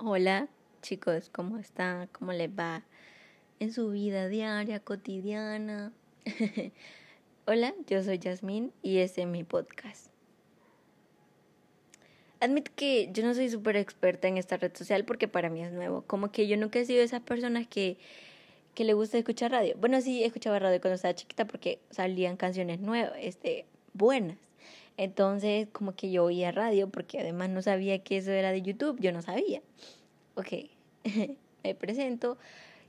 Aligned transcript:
Hola 0.00 0.46
chicos, 0.80 1.28
¿cómo 1.28 1.58
están? 1.58 2.06
¿Cómo 2.12 2.32
les 2.32 2.48
va 2.48 2.84
en 3.58 3.72
su 3.72 3.90
vida 3.90 4.28
diaria, 4.28 4.78
cotidiana? 4.78 5.92
Hola, 7.48 7.74
yo 7.88 8.00
soy 8.04 8.20
Yasmín 8.20 8.72
y 8.80 8.98
este 8.98 9.22
es 9.22 9.26
mi 9.26 9.42
podcast. 9.42 10.12
Admito 12.38 12.70
que 12.76 13.10
yo 13.12 13.24
no 13.24 13.34
soy 13.34 13.48
súper 13.48 13.74
experta 13.74 14.28
en 14.28 14.38
esta 14.38 14.56
red 14.56 14.72
social 14.72 15.04
porque 15.04 15.26
para 15.26 15.50
mí 15.50 15.64
es 15.64 15.72
nuevo. 15.72 16.02
Como 16.02 16.30
que 16.30 16.46
yo 16.46 16.56
nunca 16.56 16.78
he 16.78 16.84
sido 16.84 17.00
de 17.00 17.06
esas 17.06 17.22
personas 17.22 17.66
que, 17.66 17.98
que 18.76 18.84
le 18.84 18.92
gusta 18.92 19.18
escuchar 19.18 19.50
radio. 19.50 19.74
Bueno, 19.80 20.00
sí, 20.00 20.22
escuchaba 20.22 20.60
radio 20.60 20.80
cuando 20.80 20.94
estaba 20.94 21.16
chiquita 21.16 21.44
porque 21.44 21.80
salían 21.90 22.36
canciones 22.36 22.78
nuevas, 22.78 23.14
este, 23.20 23.66
buenas. 23.94 24.47
Entonces, 24.98 25.68
como 25.70 25.94
que 25.94 26.10
yo 26.10 26.24
oía 26.24 26.50
radio, 26.50 26.90
porque 26.90 27.20
además 27.20 27.48
no 27.50 27.62
sabía 27.62 28.00
que 28.00 28.16
eso 28.18 28.32
era 28.32 28.50
de 28.50 28.62
YouTube, 28.62 28.98
yo 29.00 29.12
no 29.12 29.22
sabía. 29.22 29.62
Ok, 30.34 30.68
me 31.64 31.74
presento. 31.76 32.36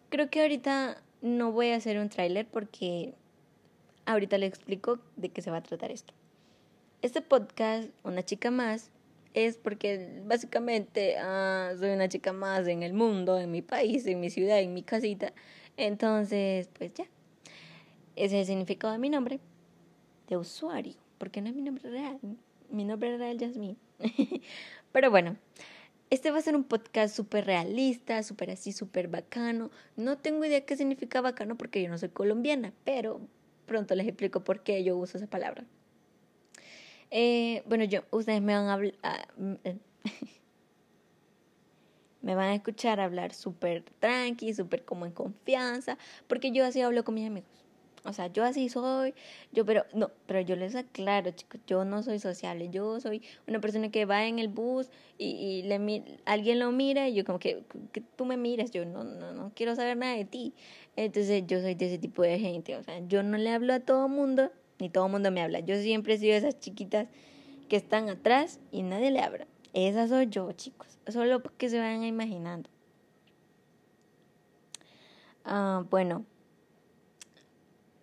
Creo 0.09 0.27
que 0.31 0.41
ahorita 0.41 1.03
no 1.21 1.51
voy 1.51 1.69
a 1.69 1.75
hacer 1.75 1.99
un 1.99 2.09
tráiler 2.09 2.47
porque 2.47 3.13
ahorita 4.07 4.39
le 4.39 4.47
explico 4.47 4.97
de 5.17 5.29
qué 5.29 5.43
se 5.43 5.51
va 5.51 5.57
a 5.57 5.63
tratar 5.63 5.91
esto. 5.91 6.15
Este 7.03 7.21
podcast, 7.21 7.89
Una 8.03 8.23
chica 8.23 8.49
más, 8.49 8.89
es 9.35 9.57
porque 9.57 10.23
básicamente 10.25 11.15
ah, 11.19 11.73
soy 11.77 11.91
una 11.91 12.09
chica 12.09 12.33
más 12.33 12.67
en 12.67 12.81
el 12.81 12.93
mundo, 12.93 13.37
en 13.37 13.51
mi 13.51 13.61
país, 13.61 14.07
en 14.07 14.19
mi 14.19 14.31
ciudad, 14.31 14.59
en 14.59 14.73
mi 14.73 14.81
casita. 14.81 15.31
Entonces, 15.77 16.69
pues 16.73 16.91
ya. 16.95 17.05
Ese 18.15 18.41
es 18.41 18.41
el 18.41 18.45
significado 18.47 18.93
de 18.93 18.99
mi 18.99 19.11
nombre, 19.11 19.39
de 20.27 20.37
usuario 20.37 20.95
porque 21.19 21.41
no 21.41 21.49
es 21.49 21.55
mi 21.55 21.61
nombre 21.61 21.87
real. 21.89 22.19
Mi 22.71 22.85
nombre 22.85 23.17
real 23.17 23.35
es 23.35 23.49
Jasmine. 23.49 23.77
Pero 24.91 25.11
bueno, 25.11 25.37
este 26.09 26.31
va 26.31 26.39
a 26.39 26.41
ser 26.41 26.55
un 26.55 26.63
podcast 26.63 27.15
súper 27.15 27.45
realista, 27.45 28.23
súper 28.23 28.49
así, 28.49 28.71
súper 28.71 29.07
bacano. 29.07 29.69
No 29.95 30.17
tengo 30.17 30.43
idea 30.43 30.65
qué 30.65 30.75
significa 30.75 31.21
bacano 31.21 31.55
porque 31.55 31.83
yo 31.83 31.89
no 31.89 31.99
soy 31.99 32.09
colombiana, 32.09 32.73
pero 32.83 33.21
pronto 33.67 33.93
les 33.93 34.07
explico 34.07 34.43
por 34.43 34.63
qué 34.63 34.83
yo 34.83 34.97
uso 34.97 35.17
esa 35.17 35.27
palabra. 35.27 35.65
Eh, 37.11 37.61
bueno, 37.67 37.83
yo, 37.83 38.01
ustedes 38.09 38.41
me 38.41 38.55
van 38.55 38.67
a. 38.67 38.79
Ah, 39.03 39.27
me 42.21 42.35
van 42.35 42.49
a 42.49 42.55
escuchar 42.55 42.99
hablar 42.99 43.33
súper 43.33 43.83
tranqui, 43.99 44.53
súper 44.53 44.83
como 44.83 45.05
en 45.05 45.11
confianza, 45.11 45.97
porque 46.27 46.51
yo 46.51 46.65
así 46.65 46.81
hablo 46.81 47.03
con 47.03 47.15
mis 47.15 47.27
amigos. 47.27 47.49
O 48.05 48.13
sea, 48.13 48.27
yo 48.27 48.43
así 48.43 48.69
soy, 48.69 49.13
yo, 49.51 49.65
pero 49.65 49.85
no, 49.93 50.11
pero 50.25 50.39
yo 50.41 50.55
les 50.55 50.75
aclaro, 50.75 51.31
chicos, 51.31 51.59
yo 51.67 51.83
no 51.83 52.01
soy 52.01 52.19
sociable, 52.19 52.69
yo 52.69 52.99
soy 52.99 53.21
una 53.47 53.59
persona 53.59 53.91
que 53.91 54.05
va 54.05 54.25
en 54.25 54.39
el 54.39 54.47
bus 54.47 54.89
y, 55.17 55.25
y 55.25 55.63
le, 55.63 56.19
alguien 56.25 56.59
lo 56.59 56.71
mira 56.71 57.09
y 57.09 57.13
yo 57.13 57.25
como 57.25 57.39
que, 57.39 57.63
que 57.91 58.01
tú 58.01 58.25
me 58.25 58.37
miras, 58.37 58.71
yo 58.71 58.85
no, 58.85 59.03
no, 59.03 59.33
no 59.33 59.51
quiero 59.53 59.75
saber 59.75 59.97
nada 59.97 60.15
de 60.15 60.25
ti. 60.25 60.53
Entonces 60.95 61.43
yo 61.45 61.59
soy 61.59 61.75
de 61.75 61.87
ese 61.87 61.97
tipo 61.97 62.23
de 62.23 62.39
gente, 62.39 62.75
o 62.75 62.83
sea, 62.83 62.99
yo 63.07 63.23
no 63.23 63.37
le 63.37 63.49
hablo 63.51 63.73
a 63.73 63.79
todo 63.79 64.07
mundo, 64.07 64.51
ni 64.79 64.89
todo 64.89 65.07
mundo 65.09 65.31
me 65.31 65.41
habla. 65.41 65.59
Yo 65.59 65.75
siempre 65.81 66.13
he 66.13 66.17
sido 66.17 66.35
esas 66.35 66.59
chiquitas 66.59 67.07
que 67.67 67.75
están 67.75 68.09
atrás 68.09 68.59
y 68.71 68.83
nadie 68.83 69.11
le 69.11 69.19
habla. 69.19 69.47
Esa 69.73 70.07
soy 70.07 70.27
yo, 70.27 70.51
chicos, 70.53 70.99
solo 71.07 71.43
que 71.57 71.69
se 71.69 71.77
vayan 71.79 72.03
imaginando. 72.03 72.69
Ah, 75.45 75.85
bueno, 75.89 76.25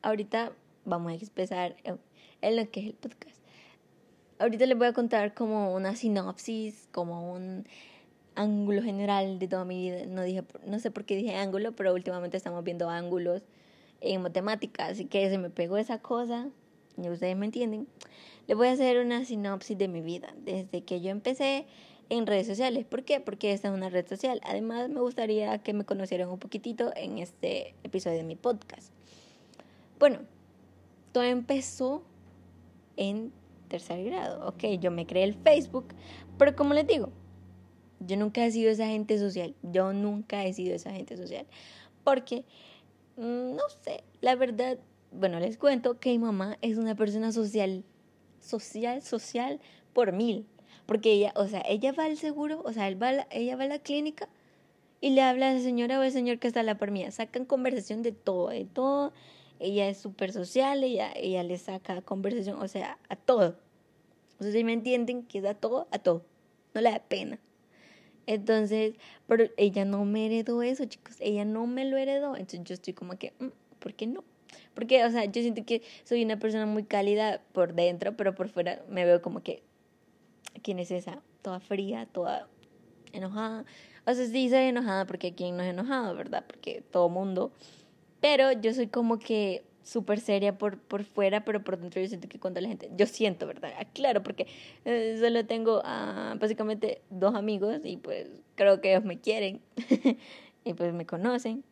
ahorita 0.06 0.52
vamos 0.84 1.12
a 1.12 1.14
expresar 1.16 1.76
en 1.82 2.56
lo 2.56 2.70
que 2.70 2.80
es 2.80 2.86
el 2.86 2.94
podcast. 2.94 3.36
Ahorita 4.38 4.66
les 4.66 4.78
voy 4.78 4.86
a 4.86 4.92
contar 4.92 5.34
como 5.34 5.74
una 5.74 5.96
sinopsis, 5.96 6.88
como 6.92 7.32
un 7.32 7.66
ángulo 8.36 8.82
general 8.82 9.38
de 9.40 9.48
toda 9.48 9.64
mi 9.64 9.80
vida. 9.80 10.06
No, 10.06 10.22
dije, 10.22 10.44
no 10.64 10.78
sé 10.78 10.92
por 10.92 11.04
qué 11.04 11.16
dije 11.16 11.34
ángulo, 11.34 11.72
pero 11.72 11.92
últimamente 11.92 12.36
estamos 12.36 12.62
viendo 12.62 12.88
ángulos 12.88 13.42
en 14.00 14.22
matemáticas, 14.22 14.90
así 14.90 15.06
que 15.06 15.28
se 15.28 15.38
me 15.38 15.50
pegó 15.50 15.76
esa 15.76 15.98
cosa, 15.98 16.50
y 16.96 17.08
ustedes 17.08 17.36
me 17.36 17.46
entienden. 17.46 17.88
Les 18.46 18.56
voy 18.56 18.68
a 18.68 18.72
hacer 18.72 19.04
una 19.04 19.24
sinopsis 19.24 19.76
de 19.76 19.88
mi 19.88 20.02
vida, 20.02 20.32
desde 20.44 20.84
que 20.84 21.00
yo 21.00 21.10
empecé 21.10 21.66
en 22.10 22.26
redes 22.26 22.46
sociales. 22.46 22.84
¿Por 22.84 23.02
qué? 23.02 23.18
Porque 23.18 23.52
esta 23.52 23.68
es 23.68 23.74
una 23.74 23.88
red 23.88 24.06
social. 24.06 24.40
Además, 24.44 24.88
me 24.88 25.00
gustaría 25.00 25.58
que 25.58 25.72
me 25.72 25.84
conocieran 25.84 26.28
un 26.28 26.38
poquitito 26.38 26.92
en 26.94 27.18
este 27.18 27.74
episodio 27.82 28.18
de 28.18 28.22
mi 28.22 28.36
podcast. 28.36 28.92
Bueno, 29.98 30.20
todo 31.12 31.24
empezó 31.24 32.02
en 32.96 33.32
tercer 33.68 34.04
grado. 34.04 34.46
Ok, 34.48 34.64
yo 34.80 34.90
me 34.90 35.06
creé 35.06 35.24
el 35.24 35.34
Facebook, 35.34 35.86
pero 36.38 36.54
como 36.54 36.74
les 36.74 36.86
digo, 36.86 37.10
yo 38.00 38.16
nunca 38.16 38.44
he 38.44 38.50
sido 38.50 38.70
esa 38.70 38.86
gente 38.86 39.18
social. 39.18 39.54
Yo 39.62 39.92
nunca 39.92 40.44
he 40.44 40.52
sido 40.52 40.74
esa 40.74 40.92
gente 40.92 41.16
social. 41.16 41.46
Porque, 42.04 42.44
mm, 43.16 43.56
no 43.56 43.62
sé, 43.82 44.04
la 44.20 44.34
verdad, 44.34 44.78
bueno, 45.10 45.40
les 45.40 45.56
cuento 45.56 45.98
que 45.98 46.10
mi 46.10 46.18
mamá 46.18 46.58
es 46.62 46.76
una 46.76 46.94
persona 46.94 47.32
social, 47.32 47.84
social, 48.40 49.02
social 49.02 49.60
por 49.92 50.12
mil. 50.12 50.46
Porque 50.84 51.12
ella, 51.12 51.32
o 51.36 51.46
sea, 51.48 51.62
ella 51.66 51.92
va 51.92 52.04
al 52.04 52.16
seguro, 52.16 52.62
o 52.64 52.72
sea, 52.72 52.94
va 52.96 53.26
ella 53.30 53.56
va 53.56 53.64
a 53.64 53.68
la 53.68 53.78
clínica 53.78 54.28
y 55.00 55.10
le 55.10 55.22
habla 55.22 55.50
a 55.50 55.54
la 55.54 55.60
señora 55.60 55.98
o 55.98 56.02
al 56.02 56.12
señor 56.12 56.38
que 56.38 56.46
está 56.46 56.60
a 56.60 56.62
la 56.62 56.78
par 56.78 56.90
mía. 56.90 57.10
Sacan 57.10 57.44
conversación 57.44 58.02
de 58.02 58.12
todo, 58.12 58.50
de 58.50 58.66
todo 58.66 59.12
ella 59.58 59.88
es 59.88 59.98
súper 59.98 60.32
social, 60.32 60.82
ella, 60.84 61.12
ella 61.14 61.42
le 61.42 61.58
saca 61.58 62.02
conversación, 62.02 62.60
o 62.60 62.68
sea, 62.68 62.98
a 63.08 63.16
todo. 63.16 63.56
O 64.38 64.42
sea, 64.42 64.52
si 64.52 64.64
me 64.64 64.72
entienden, 64.72 65.22
que 65.22 65.40
da 65.40 65.54
todo, 65.54 65.88
a 65.90 65.98
todo. 65.98 66.24
No 66.74 66.80
le 66.80 66.90
da 66.90 66.98
pena. 67.00 67.38
Entonces, 68.26 68.94
pero 69.26 69.44
ella 69.56 69.84
no 69.84 70.04
me 70.04 70.26
heredó 70.26 70.62
eso, 70.62 70.84
chicos. 70.84 71.16
Ella 71.20 71.44
no 71.44 71.66
me 71.66 71.84
lo 71.84 71.96
heredó. 71.96 72.36
Entonces 72.36 72.64
yo 72.64 72.74
estoy 72.74 72.92
como 72.92 73.16
que, 73.18 73.32
mm, 73.38 73.46
¿por 73.78 73.94
qué 73.94 74.06
no? 74.06 74.24
Porque, 74.74 75.04
o 75.04 75.10
sea, 75.10 75.24
yo 75.24 75.40
siento 75.42 75.64
que 75.64 75.82
soy 76.04 76.24
una 76.24 76.38
persona 76.38 76.66
muy 76.66 76.84
cálida 76.84 77.40
por 77.52 77.74
dentro, 77.74 78.16
pero 78.16 78.34
por 78.34 78.48
fuera 78.48 78.82
me 78.88 79.04
veo 79.04 79.22
como 79.22 79.42
que, 79.42 79.62
¿quién 80.62 80.78
es 80.78 80.90
esa? 80.90 81.22
Toda 81.42 81.60
fría, 81.60 82.06
toda 82.06 82.48
enojada. 83.12 83.64
O 84.06 84.14
sea, 84.14 84.26
sí 84.26 84.50
soy 84.50 84.64
enojada 84.64 85.06
porque 85.06 85.34
quién 85.34 85.56
no 85.56 85.62
es 85.62 85.70
enojado, 85.70 86.14
¿verdad? 86.14 86.44
Porque 86.46 86.82
todo 86.90 87.08
mundo 87.08 87.52
pero 88.26 88.50
yo 88.50 88.74
soy 88.74 88.88
como 88.88 89.20
que 89.20 89.62
súper 89.84 90.18
seria 90.18 90.58
por, 90.58 90.78
por 90.80 91.04
fuera, 91.04 91.44
pero 91.44 91.62
por 91.62 91.78
dentro 91.78 92.02
yo 92.02 92.08
siento 92.08 92.28
que 92.28 92.40
cuando 92.40 92.60
la 92.60 92.66
gente, 92.66 92.90
yo 92.96 93.06
siento, 93.06 93.46
¿verdad? 93.46 93.72
Ah, 93.78 93.84
claro, 93.84 94.24
porque 94.24 94.48
eh, 94.84 95.16
solo 95.20 95.46
tengo 95.46 95.78
uh, 95.78 96.36
básicamente 96.36 97.02
dos 97.08 97.36
amigos 97.36 97.78
y 97.84 97.98
pues 97.98 98.26
creo 98.56 98.80
que 98.80 98.90
ellos 98.90 99.04
me 99.04 99.20
quieren 99.20 99.60
y 100.64 100.74
pues 100.74 100.92
me 100.92 101.06
conocen. 101.06 101.62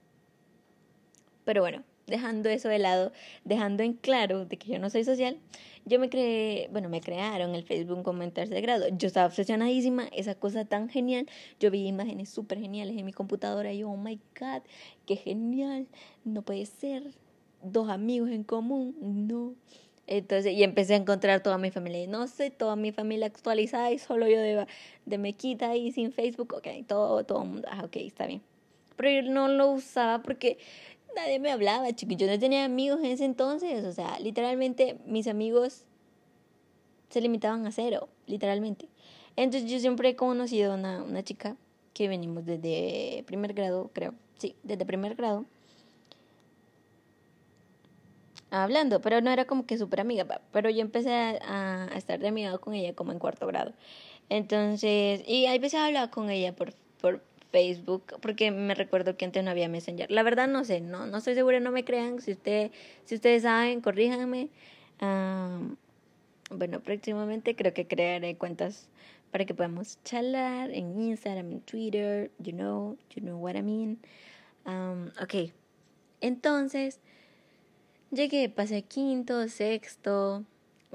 Pero 1.44 1.60
bueno, 1.62 1.82
dejando 2.06 2.48
eso 2.48 2.68
de 2.68 2.78
lado, 2.78 3.12
dejando 3.44 3.82
en 3.82 3.94
claro 3.94 4.44
de 4.44 4.56
que 4.56 4.68
yo 4.68 4.78
no 4.78 4.90
soy 4.90 5.04
social, 5.04 5.38
yo 5.86 5.98
me 5.98 6.08
creé, 6.08 6.68
bueno, 6.72 6.88
me 6.88 7.00
crearon 7.00 7.54
el 7.54 7.62
Facebook 7.62 8.02
como 8.02 8.22
en 8.22 8.30
tercer 8.30 8.62
grado. 8.62 8.86
Yo 8.88 9.06
estaba 9.06 9.26
obsesionadísima, 9.26 10.08
esa 10.12 10.34
cosa 10.34 10.64
tan 10.64 10.88
genial. 10.88 11.26
Yo 11.60 11.70
vi 11.70 11.86
imágenes 11.86 12.30
súper 12.30 12.58
geniales 12.58 12.96
en 12.96 13.04
mi 13.04 13.12
computadora 13.12 13.72
y 13.72 13.78
yo, 13.78 13.90
oh 13.90 13.96
my 13.96 14.18
god, 14.38 14.62
qué 15.06 15.16
genial, 15.16 15.86
no 16.24 16.42
puede 16.42 16.66
ser. 16.66 17.02
Dos 17.62 17.88
amigos 17.88 18.30
en 18.30 18.44
común, 18.44 18.94
no. 19.00 19.54
Entonces, 20.06 20.52
y 20.52 20.62
empecé 20.62 20.94
a 20.94 20.96
encontrar 20.98 21.42
toda 21.42 21.56
mi 21.58 21.70
familia. 21.70 22.02
Y 22.02 22.06
no 22.06 22.26
sé, 22.26 22.50
toda 22.50 22.76
mi 22.76 22.92
familia 22.92 23.26
actualizada 23.26 23.90
y 23.90 23.98
solo 23.98 24.28
yo 24.28 24.38
de, 24.38 24.66
de 25.06 25.18
mequita 25.18 25.74
y 25.76 25.92
sin 25.92 26.12
Facebook. 26.12 26.54
Ok, 26.54 26.68
todo, 26.86 27.24
todo 27.24 27.44
mundo. 27.44 27.66
Ah, 27.70 27.84
ok, 27.84 27.96
está 27.96 28.26
bien. 28.26 28.42
Pero 28.96 29.10
yo 29.10 29.32
no 29.32 29.48
lo 29.48 29.70
usaba 29.70 30.22
porque 30.22 30.58
nadie 31.14 31.38
me 31.38 31.50
hablaba, 31.50 31.92
chicos. 31.92 32.16
Yo 32.16 32.26
no 32.26 32.38
tenía 32.38 32.64
amigos 32.64 33.00
en 33.00 33.06
ese 33.06 33.24
entonces. 33.24 33.84
O 33.84 33.92
sea, 33.92 34.18
literalmente 34.18 34.98
mis 35.06 35.26
amigos 35.26 35.84
se 37.10 37.20
limitaban 37.20 37.66
a 37.66 37.72
cero, 37.72 38.08
literalmente. 38.26 38.88
Entonces 39.36 39.70
yo 39.70 39.78
siempre 39.78 40.10
he 40.10 40.16
conocido 40.16 40.72
a 40.72 40.74
una, 40.76 41.02
una 41.02 41.22
chica 41.22 41.56
que 41.92 42.08
venimos 42.08 42.44
desde 42.44 43.24
primer 43.26 43.54
grado, 43.54 43.90
creo. 43.92 44.14
Sí, 44.38 44.56
desde 44.62 44.84
primer 44.84 45.14
grado. 45.14 45.46
Hablando, 48.50 49.00
pero 49.00 49.20
no 49.20 49.30
era 49.30 49.46
como 49.46 49.66
que 49.66 49.78
súper 49.78 50.00
amiga, 50.00 50.40
pero 50.52 50.70
yo 50.70 50.80
empecé 50.80 51.10
a, 51.12 51.88
estar 51.96 52.20
de 52.20 52.28
amiga 52.28 52.56
con 52.58 52.74
ella 52.74 52.94
como 52.94 53.10
en 53.10 53.18
cuarto 53.18 53.46
grado. 53.46 53.72
Entonces, 54.28 55.22
y 55.26 55.46
a 55.46 55.86
hablar 55.86 56.10
con 56.10 56.30
ella 56.30 56.54
por 56.54 56.72
Facebook, 57.54 58.18
porque 58.20 58.50
me 58.50 58.74
recuerdo 58.74 59.16
que 59.16 59.24
antes 59.24 59.44
no 59.44 59.50
había 59.52 59.68
Messenger. 59.68 60.10
La 60.10 60.24
verdad 60.24 60.48
no 60.48 60.64
sé, 60.64 60.80
no, 60.80 61.06
no 61.06 61.18
estoy 61.18 61.36
segura, 61.36 61.60
no 61.60 61.70
me 61.70 61.84
crean. 61.84 62.20
Si, 62.20 62.32
usted, 62.32 62.72
si 63.04 63.14
ustedes 63.14 63.42
saben, 63.44 63.80
corríjanme. 63.80 64.48
bueno, 66.50 66.80
próximamente 66.80 67.54
creo 67.54 67.72
que 67.72 67.86
crearé 67.86 68.36
cuentas 68.36 68.88
para 69.30 69.44
que 69.44 69.54
podamos 69.54 70.02
charlar 70.02 70.72
en 70.72 71.00
Instagram, 71.00 71.52
en 71.52 71.60
Twitter, 71.60 72.32
you 72.40 72.52
know, 72.52 72.96
you 73.14 73.22
know 73.22 73.38
what 73.38 73.54
I 73.54 73.62
mean. 73.62 74.00
Um, 74.66 75.12
ok, 75.22 75.52
entonces 76.20 76.98
llegué, 78.10 78.48
pasé 78.48 78.82
quinto, 78.82 79.46
sexto, 79.46 80.42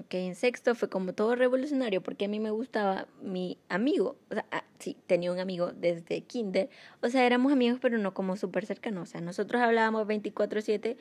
que 0.08 0.26
en 0.26 0.36
sexto 0.36 0.76
fue 0.76 0.90
como 0.90 1.14
todo 1.14 1.36
revolucionario 1.36 2.02
porque 2.02 2.26
a 2.26 2.28
mí 2.28 2.40
me 2.40 2.52
gustaba 2.52 3.08
mi 3.22 3.58
amigo. 3.70 4.16
O 4.30 4.34
sea, 4.34 4.46
ah, 4.52 4.64
sí, 4.80 4.98
tenía 5.08 5.32
un 5.32 5.40
amigo 5.40 5.72
desde 5.72 6.22
kinder. 6.22 6.70
O 7.02 7.10
sea, 7.10 7.26
éramos 7.26 7.52
amigos, 7.52 7.80
pero 7.82 7.98
no 7.98 8.14
como 8.14 8.38
súper 8.38 8.66
cercanos. 8.66 9.10
O 9.10 9.12
sea, 9.12 9.22
nosotros 9.22 9.62
hablábamos 9.62 10.08
24/7, 10.08 10.98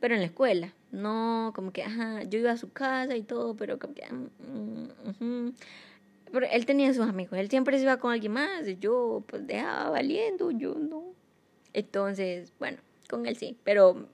pero 0.00 0.14
en 0.14 0.20
la 0.20 0.26
escuela. 0.26 0.74
No, 0.92 1.52
como 1.54 1.72
que, 1.72 1.82
ajá, 1.82 2.22
yo 2.24 2.38
iba 2.38 2.52
a 2.52 2.56
su 2.56 2.72
casa 2.72 3.16
y 3.16 3.22
todo, 3.22 3.56
pero 3.56 3.78
como 3.78 3.94
que... 3.94 4.02
Mm, 4.12 5.50
pero 6.32 6.46
él 6.50 6.66
tenía 6.66 6.92
sus 6.92 7.06
amigos. 7.06 7.38
Él 7.38 7.48
siempre 7.50 7.76
se 7.78 7.84
iba 7.84 7.98
con 7.98 8.12
alguien 8.12 8.32
más. 8.32 8.66
Y 8.66 8.78
yo, 8.78 9.24
pues, 9.26 9.46
dejaba 9.46 9.90
valiendo, 9.90 10.50
yo 10.50 10.74
no. 10.74 11.04
Entonces, 11.72 12.52
bueno, 12.58 12.78
con 13.08 13.26
él 13.26 13.36
sí. 13.36 13.56
Pero 13.64 14.08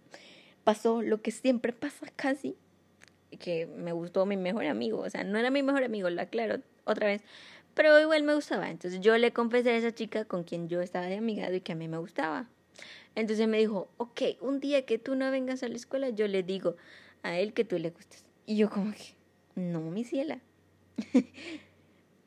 pasó 0.64 1.02
lo 1.02 1.22
que 1.22 1.30
siempre 1.30 1.72
pasa 1.72 2.06
casi 2.16 2.56
que 3.38 3.66
me 3.66 3.92
gustó 3.92 4.26
mi 4.26 4.36
mejor 4.36 4.66
amigo. 4.66 5.00
O 5.00 5.10
sea, 5.10 5.24
no 5.24 5.38
era 5.38 5.50
mi 5.50 5.62
mejor 5.62 5.84
amigo, 5.84 6.10
lo 6.10 6.22
aclaro 6.22 6.60
otra 6.84 7.06
vez. 7.06 7.22
Pero 7.74 7.98
igual 8.00 8.22
me 8.22 8.34
gustaba. 8.34 8.70
Entonces 8.70 9.00
yo 9.00 9.16
le 9.18 9.32
confesé 9.32 9.70
a 9.70 9.76
esa 9.76 9.92
chica 9.92 10.24
con 10.24 10.44
quien 10.44 10.68
yo 10.68 10.80
estaba 10.80 11.06
de 11.06 11.16
amigado 11.16 11.54
y 11.54 11.60
que 11.60 11.72
a 11.72 11.76
mí 11.76 11.88
me 11.88 11.98
gustaba. 11.98 12.48
Entonces 13.14 13.46
me 13.48 13.58
dijo, 13.58 13.88
ok, 13.96 14.22
un 14.40 14.60
día 14.60 14.84
que 14.86 14.98
tú 14.98 15.14
no 15.14 15.30
vengas 15.30 15.62
a 15.62 15.68
la 15.68 15.76
escuela, 15.76 16.08
yo 16.10 16.28
le 16.28 16.42
digo 16.42 16.76
a 17.22 17.38
él 17.38 17.52
que 17.52 17.64
tú 17.64 17.78
le 17.78 17.90
gustas. 17.90 18.24
Y 18.46 18.56
yo 18.56 18.70
como 18.70 18.92
que, 18.92 19.14
no, 19.54 19.80
mi 19.80 20.04
ciela. 20.04 20.40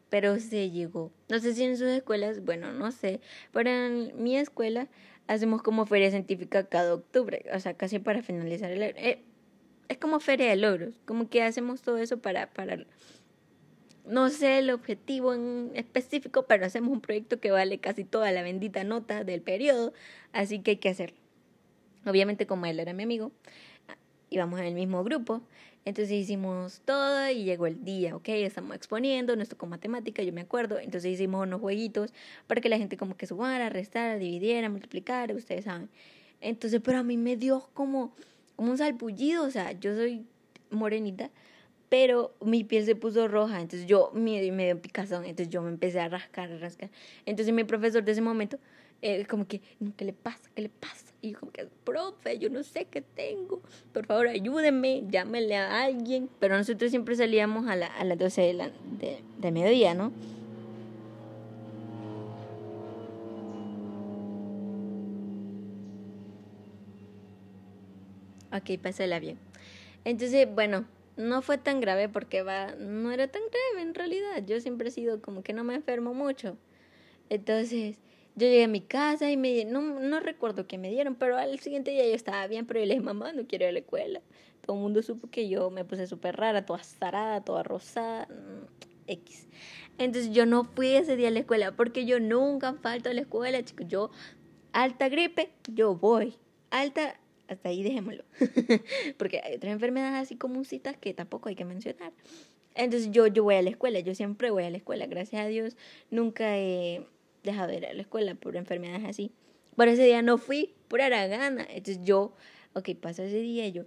pero 0.09 0.39
se 0.39 0.69
llegó. 0.69 1.11
No 1.29 1.39
sé 1.39 1.53
si 1.53 1.63
en 1.63 1.77
sus 1.77 1.87
escuelas, 1.87 2.43
bueno, 2.43 2.71
no 2.71 2.91
sé, 2.91 3.19
pero 3.51 3.69
en 3.69 4.13
mi 4.21 4.37
escuela 4.37 4.87
hacemos 5.27 5.61
como 5.61 5.85
feria 5.85 6.09
científica 6.09 6.67
cada 6.67 6.93
octubre, 6.93 7.45
o 7.53 7.59
sea, 7.59 7.73
casi 7.73 7.99
para 7.99 8.21
finalizar 8.21 8.71
el... 8.71 8.81
Eh, 8.83 9.23
es 9.87 9.97
como 9.97 10.19
feria 10.19 10.49
de 10.49 10.55
logros, 10.55 10.95
como 11.05 11.29
que 11.29 11.43
hacemos 11.43 11.81
todo 11.81 11.97
eso 11.97 12.19
para, 12.19 12.47
para, 12.47 12.85
no 14.05 14.29
sé 14.29 14.59
el 14.59 14.69
objetivo 14.69 15.33
en 15.33 15.71
específico, 15.73 16.43
pero 16.43 16.65
hacemos 16.65 16.91
un 16.91 17.01
proyecto 17.01 17.39
que 17.39 17.51
vale 17.51 17.79
casi 17.79 18.03
toda 18.03 18.31
la 18.31 18.43
bendita 18.43 18.83
nota 18.83 19.23
del 19.23 19.41
periodo, 19.41 19.93
así 20.31 20.59
que 20.59 20.71
hay 20.71 20.77
que 20.77 20.89
hacerlo. 20.89 21.17
Obviamente 22.05 22.45
como 22.45 22.65
él 22.65 22.79
era 22.79 22.93
mi 22.93 23.03
amigo, 23.03 23.31
íbamos 24.29 24.59
en 24.59 24.65
el 24.65 24.75
mismo 24.75 25.03
grupo, 25.03 25.41
entonces 25.85 26.13
hicimos 26.13 26.81
todo 26.83 27.29
y 27.29 27.43
llegó 27.43 27.67
el 27.67 27.83
día, 27.83 28.15
¿ok? 28.15 28.29
Estamos 28.29 28.75
exponiendo, 28.75 29.35
nuestro 29.35 29.57
con 29.57 29.69
matemática, 29.69 30.23
yo 30.23 30.33
me 30.33 30.41
acuerdo, 30.41 30.79
entonces 30.79 31.11
hicimos 31.11 31.43
unos 31.43 31.61
jueguitos 31.61 32.11
para 32.47 32.59
que 32.59 32.69
la 32.69 32.77
gente 32.77 32.97
como 32.97 33.15
que 33.17 33.27
sumara, 33.27 33.69
restara, 33.69 34.17
dividiera, 34.17 34.69
multiplicara, 34.69 35.33
ustedes 35.35 35.65
saben. 35.65 35.89
Entonces, 36.41 36.81
pero 36.83 36.99
a 36.99 37.03
mí 37.03 37.17
me 37.17 37.37
dio 37.37 37.69
como 37.73 38.15
como 38.55 38.71
un 38.71 38.77
salpullido, 38.77 39.43
o 39.43 39.51
sea, 39.51 39.71
yo 39.73 39.95
soy 39.95 40.25
morenita, 40.69 41.29
pero 41.89 42.33
mi 42.41 42.63
piel 42.63 42.85
se 42.85 42.95
puso 42.95 43.27
roja, 43.27 43.61
entonces 43.61 43.87
yo 43.87 44.11
me, 44.13 44.51
me 44.51 44.65
dio 44.65 44.81
picazón, 44.81 45.25
entonces 45.25 45.49
yo 45.49 45.61
me 45.61 45.69
empecé 45.69 45.99
a 45.99 46.09
rascar, 46.09 46.51
a 46.51 46.57
rascar. 46.57 46.89
Entonces 47.25 47.53
mi 47.53 47.63
profesor 47.63 48.03
de 48.03 48.11
ese 48.11 48.21
momento, 48.21 48.57
eh, 49.01 49.25
como 49.25 49.47
que, 49.47 49.61
¿qué 49.95 50.05
le 50.05 50.13
pasa? 50.13 50.49
¿Qué 50.55 50.63
le 50.63 50.69
pasa? 50.69 51.13
Y 51.21 51.31
yo 51.31 51.39
como 51.39 51.51
que, 51.51 51.67
profe, 51.83 52.37
yo 52.37 52.49
no 52.49 52.63
sé 52.63 52.85
qué 52.85 53.01
tengo, 53.01 53.61
por 53.93 54.05
favor 54.05 54.27
ayúdenme, 54.27 55.03
llámenle 55.09 55.55
a 55.55 55.83
alguien. 55.83 56.29
Pero 56.39 56.57
nosotros 56.57 56.91
siempre 56.91 57.15
salíamos 57.15 57.67
a, 57.67 57.75
la, 57.75 57.87
a 57.87 58.03
las 58.03 58.17
12 58.17 58.41
de, 58.41 58.53
la, 58.53 58.69
de, 58.99 59.19
de 59.39 59.51
mediodía, 59.51 59.93
¿no? 59.93 60.11
Ok, 68.55 68.79
pásala 68.81 69.19
bien. 69.19 69.37
Entonces, 70.05 70.47
bueno, 70.53 70.85
no 71.17 71.41
fue 71.41 71.57
tan 71.57 71.81
grave 71.81 72.09
porque 72.09 72.41
va, 72.41 72.75
no 72.75 73.11
era 73.11 73.27
tan 73.27 73.41
grave 73.41 73.87
en 73.87 73.95
realidad. 73.95 74.45
Yo 74.45 74.59
siempre 74.61 74.89
he 74.89 74.91
sido 74.91 75.21
como 75.21 75.43
que 75.43 75.53
no 75.53 75.63
me 75.63 75.75
enfermo 75.75 76.13
mucho. 76.13 76.57
Entonces, 77.29 77.97
yo 78.35 78.47
llegué 78.47 78.65
a 78.65 78.67
mi 78.67 78.81
casa 78.81 79.31
y 79.31 79.37
me 79.37 79.65
no, 79.65 79.81
no 79.81 80.19
recuerdo 80.19 80.67
qué 80.67 80.77
me 80.77 80.89
dieron, 80.89 81.15
pero 81.15 81.37
al 81.37 81.59
siguiente 81.59 81.91
día 81.91 82.05
yo 82.05 82.13
estaba 82.13 82.45
bien, 82.47 82.65
pero 82.65 82.79
yo 82.79 82.85
le 82.85 82.95
dije, 82.95 83.05
mamá, 83.05 83.33
no 83.33 83.47
quiero 83.47 83.65
ir 83.65 83.69
a 83.69 83.71
la 83.73 83.79
escuela. 83.79 84.21
Todo 84.61 84.75
el 84.75 84.81
mundo 84.81 85.01
supo 85.01 85.29
que 85.29 85.47
yo 85.47 85.69
me 85.69 85.85
puse 85.85 86.07
súper 86.07 86.35
rara, 86.35 86.65
toda 86.65 86.83
zarada, 86.83 87.41
toda 87.41 87.63
rosada, 87.63 88.27
mm, 88.27 88.85
X. 89.07 89.47
Entonces 89.97 90.33
yo 90.33 90.45
no 90.45 90.65
fui 90.65 90.89
ese 90.89 91.15
día 91.15 91.29
a 91.29 91.31
la 91.31 91.39
escuela 91.39 91.71
porque 91.71 92.05
yo 92.05 92.19
nunca 92.19 92.73
falto 92.73 93.09
a 93.09 93.13
la 93.13 93.21
escuela, 93.21 93.63
chicos. 93.63 93.87
Yo, 93.87 94.11
alta 94.73 95.09
gripe, 95.09 95.51
yo 95.67 95.95
voy. 95.95 96.35
Alta 96.71 97.17
hasta 97.47 97.69
ahí 97.69 97.83
dejémoslo. 97.83 98.23
Porque 99.17 99.41
hay 99.43 99.55
otras 99.55 99.73
enfermedades 99.73 100.23
así 100.23 100.35
comúncitas 100.35 100.97
que 100.97 101.13
tampoco 101.13 101.49
hay 101.49 101.55
que 101.55 101.65
mencionar. 101.65 102.13
Entonces 102.75 103.11
yo, 103.11 103.27
yo 103.27 103.43
voy 103.43 103.55
a 103.55 103.61
la 103.61 103.69
escuela, 103.69 103.99
yo 103.99 104.13
siempre 104.15 104.51
voy 104.51 104.63
a 104.63 104.69
la 104.69 104.77
escuela. 104.77 105.05
Gracias 105.07 105.41
a 105.41 105.47
Dios 105.47 105.77
nunca 106.11 106.57
he 106.57 107.05
dejado 107.43 107.69
de 107.69 107.77
ir 107.77 107.85
a 107.85 107.93
la 107.93 108.01
escuela 108.01 108.35
por 108.35 108.55
enfermedades 108.55 109.05
así. 109.05 109.31
Por 109.75 109.87
ese 109.87 110.03
día 110.03 110.21
no 110.21 110.37
fui, 110.37 110.73
por 110.87 110.99
gana. 110.99 111.65
Entonces 111.69 111.99
yo, 112.03 112.33
ok, 112.73 112.89
pasa 112.99 113.23
ese 113.23 113.39
día 113.39 113.67
y 113.67 113.71
yo 113.71 113.83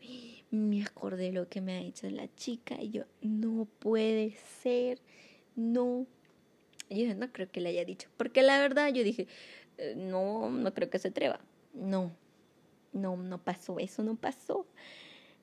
me 0.50 0.82
acordé 0.82 1.32
lo 1.32 1.48
que 1.48 1.60
me 1.60 1.76
ha 1.76 1.80
dicho 1.80 2.08
la 2.08 2.34
chica 2.34 2.76
y 2.80 2.90
yo, 2.90 3.04
no 3.20 3.66
puede 3.78 4.34
ser, 4.62 4.98
no. 5.56 6.06
Y 6.88 7.06
yo 7.06 7.14
no 7.14 7.30
creo 7.32 7.50
que 7.50 7.60
le 7.60 7.70
haya 7.70 7.84
dicho. 7.84 8.08
Porque 8.16 8.42
la 8.42 8.58
verdad 8.58 8.88
yo 8.88 9.04
dije, 9.04 9.26
eh, 9.76 9.94
no, 9.96 10.50
no 10.50 10.72
creo 10.72 10.88
que 10.88 10.98
se 10.98 11.08
atreva. 11.08 11.40
No, 11.74 12.12
no, 12.92 13.16
no 13.16 13.38
pasó, 13.38 13.78
eso 13.78 14.02
no 14.02 14.16
pasó. 14.16 14.66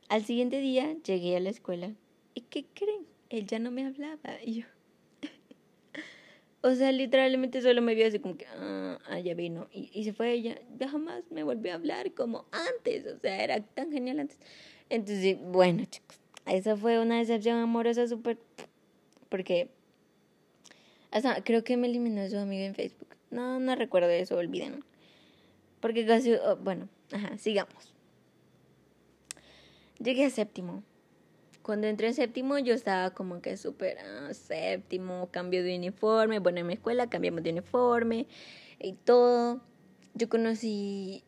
Al 0.10 0.24
siguiente 0.24 0.60
día 0.60 0.96
llegué 1.04 1.38
a 1.38 1.40
la 1.40 1.50
escuela 1.50 1.94
y 2.34 2.42
¿qué 2.42 2.66
creen? 2.74 3.06
Él 3.30 3.48
ya 3.48 3.60
no 3.60 3.72
me 3.72 3.86
hablaba 3.86 4.42
y 4.44 4.62
yo... 4.62 4.66
o 6.62 6.76
sea, 6.76 6.92
literalmente 6.92 7.62
solo 7.62 7.82
me 7.82 7.96
vio 7.96 8.08
así 8.08 8.20
como 8.20 8.38
que, 8.38 8.46
ah, 8.48 9.00
ah 9.10 9.20
ya 9.20 9.34
vino. 9.34 9.68
Y, 9.72 9.90
y 9.94 10.04
se 10.04 10.14
fue 10.14 10.32
ella, 10.32 10.60
ya 10.78 10.90
jamás 10.90 11.24
me 11.32 11.44
volvió 11.44 11.72
a 11.72 11.76
hablar 11.76 12.14
como 12.14 12.46
antes, 12.52 13.06
o 13.08 13.20
sea, 13.20 13.44
era 13.44 13.62
tan 13.62 13.92
genial 13.92 14.20
antes. 14.20 14.40
Entonces, 14.90 15.38
bueno, 15.42 15.86
chicos, 15.86 16.20
esa 16.46 16.78
fue 16.78 17.00
una 17.00 17.18
decepción 17.18 17.58
amorosa 17.58 18.08
súper... 18.08 18.38
Porque... 19.30 19.70
Hasta 21.12 21.44
creo 21.44 21.64
que 21.64 21.78
me 21.78 21.88
eliminó 21.88 22.30
su 22.30 22.38
amigo 22.38 22.66
en 22.66 22.76
Facebook. 22.76 23.08
No, 23.32 23.60
no 23.60 23.76
recuerdo 23.76 24.10
eso, 24.10 24.38
olviden. 24.38 24.84
Porque 25.80 26.06
casi, 26.06 26.34
oh, 26.34 26.58
bueno, 26.58 26.90
Ajá, 27.12 27.38
sigamos. 27.38 27.94
Llegué 30.00 30.26
a 30.26 30.30
séptimo. 30.30 30.84
Cuando 31.62 31.88
entré 31.88 32.08
en 32.08 32.14
séptimo 32.14 32.60
yo 32.60 32.74
estaba 32.74 33.12
como 33.12 33.42
que 33.42 33.58
súper 33.58 33.98
ah, 34.00 34.34
séptimo, 34.34 35.30
cambio 35.32 35.64
de 35.64 35.76
uniforme, 35.76 36.40
bueno, 36.40 36.60
en 36.60 36.68
mi 36.68 36.74
escuela 36.74 37.10
cambiamos 37.10 37.42
de 37.44 37.52
uniforme 37.52 38.28
y 38.80 38.94
todo. 38.94 39.62
Yo 40.14 40.30
conocí 40.30 41.24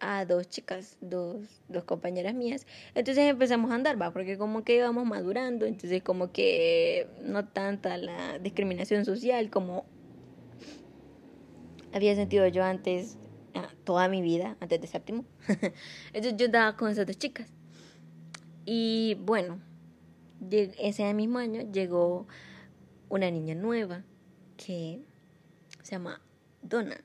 a 0.00 0.24
dos 0.24 0.48
chicas, 0.48 0.96
dos, 1.00 1.62
dos 1.68 1.84
compañeras 1.84 2.34
mías. 2.34 2.66
Entonces 2.94 3.24
empezamos 3.28 3.70
a 3.70 3.74
andar, 3.74 4.00
va, 4.00 4.10
porque 4.10 4.38
como 4.38 4.64
que 4.64 4.76
íbamos 4.76 5.04
madurando, 5.06 5.66
entonces 5.66 6.02
como 6.02 6.32
que 6.32 7.08
no 7.22 7.46
tanta 7.46 7.96
la 7.96 8.38
discriminación 8.38 9.04
social 9.04 9.50
como 9.50 9.84
había 11.92 12.14
sentido 12.14 12.46
yo 12.48 12.62
antes 12.64 13.18
toda 13.84 14.08
mi 14.08 14.22
vida, 14.22 14.56
antes 14.60 14.80
de 14.80 14.86
séptimo. 14.86 15.24
Entonces 16.12 16.36
yo 16.36 16.46
andaba 16.46 16.76
con 16.76 16.90
esas 16.90 17.06
dos 17.06 17.18
chicas. 17.18 17.48
Y 18.64 19.16
bueno, 19.20 19.60
ese 20.50 21.12
mismo 21.14 21.38
año 21.38 21.62
llegó 21.72 22.26
una 23.08 23.30
niña 23.30 23.54
nueva 23.54 24.02
que 24.56 25.00
se 25.82 25.92
llama 25.92 26.20
Donna. 26.62 26.96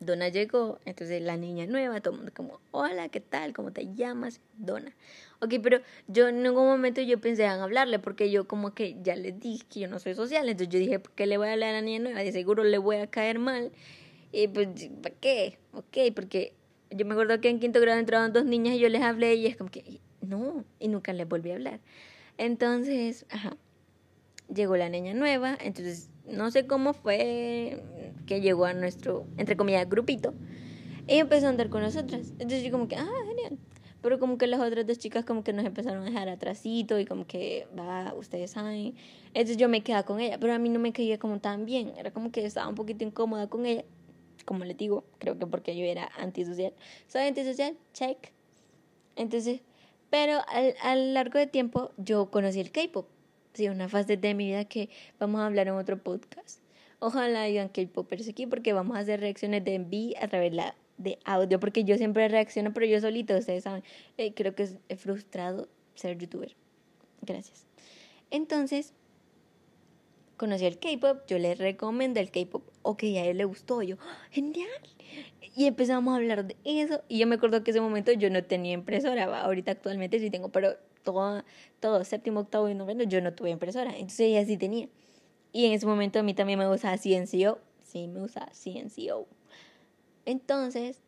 Donna 0.00 0.28
llegó, 0.28 0.78
entonces 0.86 1.20
la 1.20 1.36
niña 1.36 1.66
nueva, 1.66 2.00
todo 2.00 2.14
el 2.14 2.20
mundo 2.20 2.32
como, 2.34 2.60
hola, 2.70 3.10
¿qué 3.10 3.20
tal? 3.20 3.52
¿Cómo 3.52 3.70
te 3.70 3.94
llamas? 3.94 4.40
Donna. 4.56 4.94
Ok, 5.40 5.54
pero 5.62 5.80
yo 6.08 6.28
en 6.28 6.42
ningún 6.42 6.66
momento 6.66 7.02
yo 7.02 7.20
pensé 7.20 7.44
en 7.44 7.60
hablarle 7.60 7.98
porque 7.98 8.30
yo 8.30 8.48
como 8.48 8.72
que 8.72 8.96
ya 9.02 9.14
le 9.14 9.32
dije 9.32 9.64
que 9.68 9.80
yo 9.80 9.88
no 9.88 9.98
soy 9.98 10.14
social, 10.14 10.48
entonces 10.48 10.72
yo 10.72 10.78
dije, 10.78 11.00
¿por 11.00 11.12
qué 11.12 11.26
le 11.26 11.36
voy 11.36 11.48
a 11.48 11.52
hablar 11.52 11.70
a 11.70 11.72
la 11.72 11.82
niña 11.82 11.98
nueva? 11.98 12.20
De 12.20 12.32
seguro 12.32 12.64
le 12.64 12.78
voy 12.78 12.96
a 12.96 13.08
caer 13.08 13.38
mal 13.38 13.72
y 14.32 14.48
pues, 14.48 14.68
¿para 15.02 15.14
qué? 15.16 15.58
Ok, 15.72 16.14
porque 16.14 16.54
yo 16.90 17.06
me 17.06 17.12
acuerdo 17.12 17.40
que 17.40 17.48
en 17.48 17.60
quinto 17.60 17.80
grado 17.80 17.98
entraban 17.98 18.32
dos 18.32 18.44
niñas 18.44 18.74
y 18.74 18.78
yo 18.78 18.88
les 18.88 19.02
hablé 19.02 19.34
y 19.34 19.46
es 19.46 19.56
como 19.56 19.70
que, 19.70 20.00
no, 20.20 20.64
y 20.78 20.88
nunca 20.88 21.12
les 21.12 21.28
volví 21.28 21.50
a 21.50 21.54
hablar. 21.54 21.80
Entonces, 22.38 23.26
ajá, 23.30 23.56
llegó 24.52 24.76
la 24.76 24.88
niña 24.88 25.14
nueva, 25.14 25.56
entonces 25.60 26.10
no 26.26 26.50
sé 26.50 26.66
cómo 26.66 26.92
fue 26.92 27.82
que 28.26 28.40
llegó 28.40 28.64
a 28.64 28.74
nuestro, 28.74 29.26
entre 29.36 29.56
comillas, 29.56 29.88
grupito, 29.88 30.34
y 31.06 31.14
empezó 31.18 31.46
a 31.46 31.50
andar 31.50 31.68
con 31.68 31.82
nosotras. 31.82 32.30
Entonces 32.32 32.62
yo 32.62 32.70
como 32.70 32.88
que, 32.88 32.96
ah, 32.96 33.08
genial. 33.28 33.58
Pero 34.02 34.18
como 34.18 34.38
que 34.38 34.46
las 34.46 34.60
otras 34.60 34.86
dos 34.86 34.98
chicas 34.98 35.26
como 35.26 35.44
que 35.44 35.52
nos 35.52 35.66
empezaron 35.66 36.02
a 36.02 36.06
dejar 36.06 36.28
atrasito 36.28 36.98
y 36.98 37.04
como 37.04 37.26
que, 37.26 37.66
va, 37.78 38.14
ustedes 38.14 38.52
saben. 38.52 38.94
Entonces 39.34 39.58
yo 39.58 39.68
me 39.68 39.82
quedaba 39.82 40.04
con 40.04 40.20
ella, 40.20 40.38
pero 40.38 40.54
a 40.54 40.58
mí 40.58 40.70
no 40.70 40.78
me 40.78 40.92
caía 40.92 41.18
como 41.18 41.38
tan 41.40 41.66
bien. 41.66 41.92
Era 41.98 42.10
como 42.10 42.32
que 42.32 42.44
estaba 42.46 42.66
un 42.68 42.76
poquito 42.76 43.04
incómoda 43.04 43.48
con 43.48 43.66
ella 43.66 43.84
como 44.44 44.64
les 44.64 44.76
digo, 44.76 45.04
creo 45.18 45.38
que 45.38 45.46
porque 45.46 45.76
yo 45.76 45.84
era 45.84 46.10
antisocial. 46.16 46.72
¿Soy 47.08 47.22
antisocial? 47.22 47.76
Check. 47.92 48.32
Entonces, 49.16 49.60
Pero 50.10 50.40
a 50.48 50.96
lo 50.96 51.12
largo 51.12 51.38
de 51.38 51.46
tiempo 51.46 51.92
yo 51.96 52.30
conocí 52.30 52.58
el 52.60 52.72
K-pop. 52.72 53.06
Sí, 53.52 53.68
una 53.68 53.88
fase 53.88 54.16
de 54.16 54.34
mi 54.34 54.46
vida 54.46 54.64
que 54.64 54.88
vamos 55.18 55.40
a 55.40 55.46
hablar 55.46 55.68
en 55.68 55.74
otro 55.74 56.02
podcast. 56.02 56.60
Ojalá 56.98 57.42
hayan 57.42 57.68
K-popers 57.68 58.28
aquí 58.28 58.46
porque 58.46 58.72
vamos 58.72 58.96
a 58.96 59.00
hacer 59.00 59.20
reacciones 59.20 59.64
de 59.64 59.74
envío 59.74 60.14
a 60.20 60.28
través 60.28 60.52
de 60.96 61.18
audio 61.24 61.58
porque 61.58 61.84
yo 61.84 61.96
siempre 61.96 62.28
reacciono 62.28 62.72
pero 62.72 62.86
yo 62.86 63.00
solito, 63.00 63.36
ustedes 63.36 63.64
saben. 63.64 63.82
Eh, 64.18 64.34
creo 64.34 64.54
que 64.54 64.64
es 64.64 64.76
frustrado 64.96 65.68
ser 65.94 66.18
youtuber. 66.18 66.54
Gracias. 67.22 67.66
Entonces, 68.30 68.92
conocí 70.40 70.64
el 70.64 70.78
K-pop, 70.78 71.18
yo 71.26 71.38
le 71.38 71.54
recomendé 71.54 72.20
el 72.20 72.30
K-pop, 72.30 72.62
ok, 72.80 73.02
a 73.02 73.26
él 73.26 73.36
le 73.36 73.44
gustó, 73.44 73.82
yo, 73.82 73.96
¡Ah, 74.00 74.26
genial. 74.30 74.70
Y 75.54 75.66
empezamos 75.66 76.14
a 76.14 76.16
hablar 76.16 76.46
de 76.46 76.56
eso. 76.64 77.02
Y 77.08 77.18
yo 77.18 77.26
me 77.26 77.34
acuerdo 77.34 77.62
que 77.62 77.72
ese 77.72 77.80
momento 77.82 78.10
yo 78.12 78.30
no 78.30 78.42
tenía 78.42 78.72
impresora, 78.72 79.42
ahorita 79.42 79.72
actualmente 79.72 80.18
sí 80.18 80.30
tengo, 80.30 80.48
pero 80.48 80.76
todo, 81.02 81.44
todo 81.78 82.02
séptimo, 82.04 82.40
octavo 82.40 82.70
y 82.70 82.74
noveno 82.74 83.02
yo 83.04 83.20
no 83.20 83.34
tuve 83.34 83.50
impresora, 83.50 83.90
entonces 83.90 84.20
ella 84.20 84.46
sí 84.46 84.56
tenía. 84.56 84.88
Y 85.52 85.66
en 85.66 85.72
ese 85.72 85.84
momento 85.84 86.18
a 86.18 86.22
mí 86.22 86.32
también 86.32 86.58
me 86.58 86.66
usaba 86.66 86.96
CNCO, 86.96 87.58
sí, 87.82 88.08
me 88.08 88.22
usaba 88.22 88.50
CNCO. 88.54 89.26
Entonces 90.24 91.02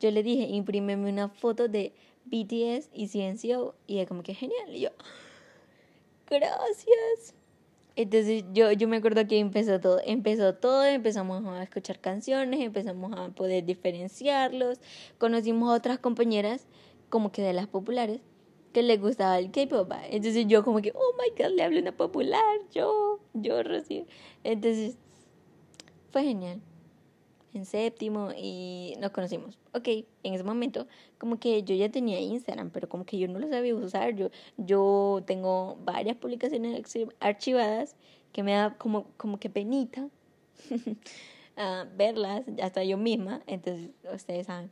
yo 0.00 0.10
le 0.10 0.22
dije, 0.22 0.44
imprímeme 0.44 1.10
una 1.10 1.28
foto 1.28 1.68
de 1.68 1.92
BTS 2.24 2.88
y 2.94 3.08
CNCO, 3.08 3.74
y 3.86 3.98
ella 3.98 4.06
como 4.06 4.22
que 4.22 4.32
genial, 4.32 4.74
y 4.74 4.80
yo, 4.80 4.90
gracias. 6.30 7.37
Entonces 7.98 8.44
yo, 8.52 8.70
yo 8.70 8.86
me 8.86 8.98
acuerdo 8.98 9.26
que 9.26 9.40
empezó 9.40 9.80
todo, 9.80 10.00
empezó 10.06 10.54
todo, 10.54 10.84
empezamos 10.84 11.44
a 11.44 11.64
escuchar 11.64 11.98
canciones, 11.98 12.60
empezamos 12.60 13.12
a 13.18 13.30
poder 13.30 13.64
diferenciarlos, 13.64 14.78
conocimos 15.18 15.68
a 15.68 15.74
otras 15.74 15.98
compañeras 15.98 16.68
como 17.08 17.32
que 17.32 17.42
de 17.42 17.52
las 17.52 17.66
populares 17.66 18.20
que 18.72 18.84
les 18.84 19.00
gustaba 19.00 19.40
el 19.40 19.50
K-pop. 19.50 19.90
Entonces 20.10 20.46
yo 20.46 20.62
como 20.62 20.80
que, 20.80 20.92
oh 20.94 21.14
my 21.18 21.42
god, 21.42 21.56
le 21.56 21.64
hablo 21.64 21.80
una 21.80 21.90
popular, 21.90 22.40
yo, 22.72 23.18
yo 23.34 23.64
recién. 23.64 24.06
Entonces 24.44 24.96
fue 26.12 26.22
genial. 26.22 26.60
En 27.58 27.64
séptimo 27.64 28.30
y 28.36 28.94
nos 29.00 29.10
conocimos. 29.10 29.58
Ok, 29.74 29.88
en 30.22 30.34
ese 30.34 30.44
momento 30.44 30.86
como 31.18 31.40
que 31.40 31.64
yo 31.64 31.74
ya 31.74 31.88
tenía 31.88 32.20
Instagram, 32.20 32.70
pero 32.70 32.88
como 32.88 33.04
que 33.04 33.18
yo 33.18 33.26
no 33.26 33.40
lo 33.40 33.48
sabía 33.48 33.74
usar. 33.74 34.14
Yo, 34.14 34.30
yo 34.56 35.24
tengo 35.26 35.76
varias 35.84 36.16
publicaciones 36.16 36.80
archivadas 37.18 37.96
que 38.32 38.44
me 38.44 38.52
da 38.52 38.76
como, 38.78 39.06
como 39.16 39.40
que 39.40 39.50
penita 39.50 40.08
uh, 40.70 40.76
verlas, 41.96 42.44
hasta 42.62 42.84
yo 42.84 42.96
misma. 42.96 43.42
Entonces, 43.48 43.90
ustedes 44.14 44.46
saben. 44.46 44.70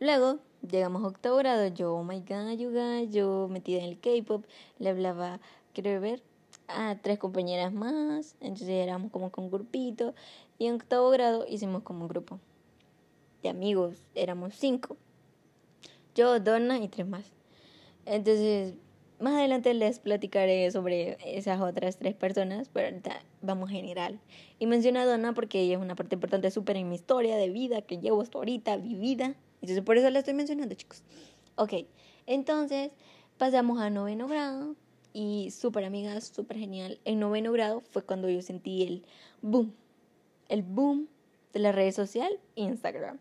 Luego 0.00 0.38
llegamos 0.60 1.02
a 1.02 1.06
octavo 1.06 1.36
grado, 1.38 1.68
yo, 1.68 1.94
oh 1.94 2.04
my 2.04 2.20
god, 2.20 2.58
you 2.58 2.72
guys, 2.72 3.10
yo 3.10 3.48
metida 3.48 3.78
en 3.78 3.84
el 3.84 3.98
K-pop, 3.98 4.44
le 4.78 4.90
hablaba, 4.90 5.40
quiero 5.72 5.98
ver, 5.98 6.22
a 6.68 6.96
tres 7.00 7.18
compañeras 7.18 7.72
más, 7.72 8.36
entonces 8.40 8.68
éramos 8.68 9.10
como 9.10 9.30
con 9.30 9.50
grupito, 9.50 10.14
y 10.62 10.68
en 10.68 10.76
octavo 10.76 11.10
grado 11.10 11.44
hicimos 11.48 11.82
como 11.82 12.02
un 12.02 12.08
grupo 12.08 12.38
de 13.42 13.48
amigos, 13.48 13.96
éramos 14.14 14.54
cinco. 14.54 14.96
Yo, 16.14 16.38
Donna 16.38 16.78
y 16.78 16.86
tres 16.86 17.04
más. 17.04 17.32
Entonces, 18.06 18.74
más 19.18 19.34
adelante 19.34 19.74
les 19.74 19.98
platicaré 19.98 20.70
sobre 20.70 21.18
esas 21.36 21.60
otras 21.60 21.96
tres 21.96 22.14
personas, 22.14 22.70
pero 22.72 22.96
vamos 23.40 23.70
general. 23.70 24.20
Y 24.60 24.66
menciono 24.66 25.00
a 25.00 25.04
Donna 25.04 25.34
porque 25.34 25.62
ella 25.62 25.74
es 25.74 25.82
una 25.82 25.96
parte 25.96 26.14
importante 26.14 26.48
súper 26.52 26.76
en 26.76 26.88
mi 26.88 26.94
historia 26.94 27.36
de 27.36 27.50
vida 27.50 27.82
que 27.82 27.98
llevo 27.98 28.20
hasta 28.20 28.38
ahorita 28.38 28.76
vivida. 28.76 29.34
Entonces, 29.62 29.82
por 29.82 29.96
eso 29.96 30.10
la 30.10 30.20
estoy 30.20 30.34
mencionando, 30.34 30.76
chicos. 30.76 31.02
Ok, 31.56 31.72
entonces 32.26 32.92
pasamos 33.36 33.80
a 33.80 33.90
noveno 33.90 34.28
grado 34.28 34.76
y 35.12 35.50
súper 35.50 35.84
amigas, 35.86 36.30
súper 36.32 36.56
genial. 36.56 37.00
En 37.04 37.18
noveno 37.18 37.50
grado 37.50 37.80
fue 37.80 38.04
cuando 38.04 38.30
yo 38.30 38.40
sentí 38.42 38.84
el 38.84 39.04
boom, 39.40 39.74
el 40.52 40.62
boom 40.62 41.08
de 41.52 41.60
la 41.60 41.72
red 41.72 41.92
social 41.92 42.38
Instagram 42.54 43.18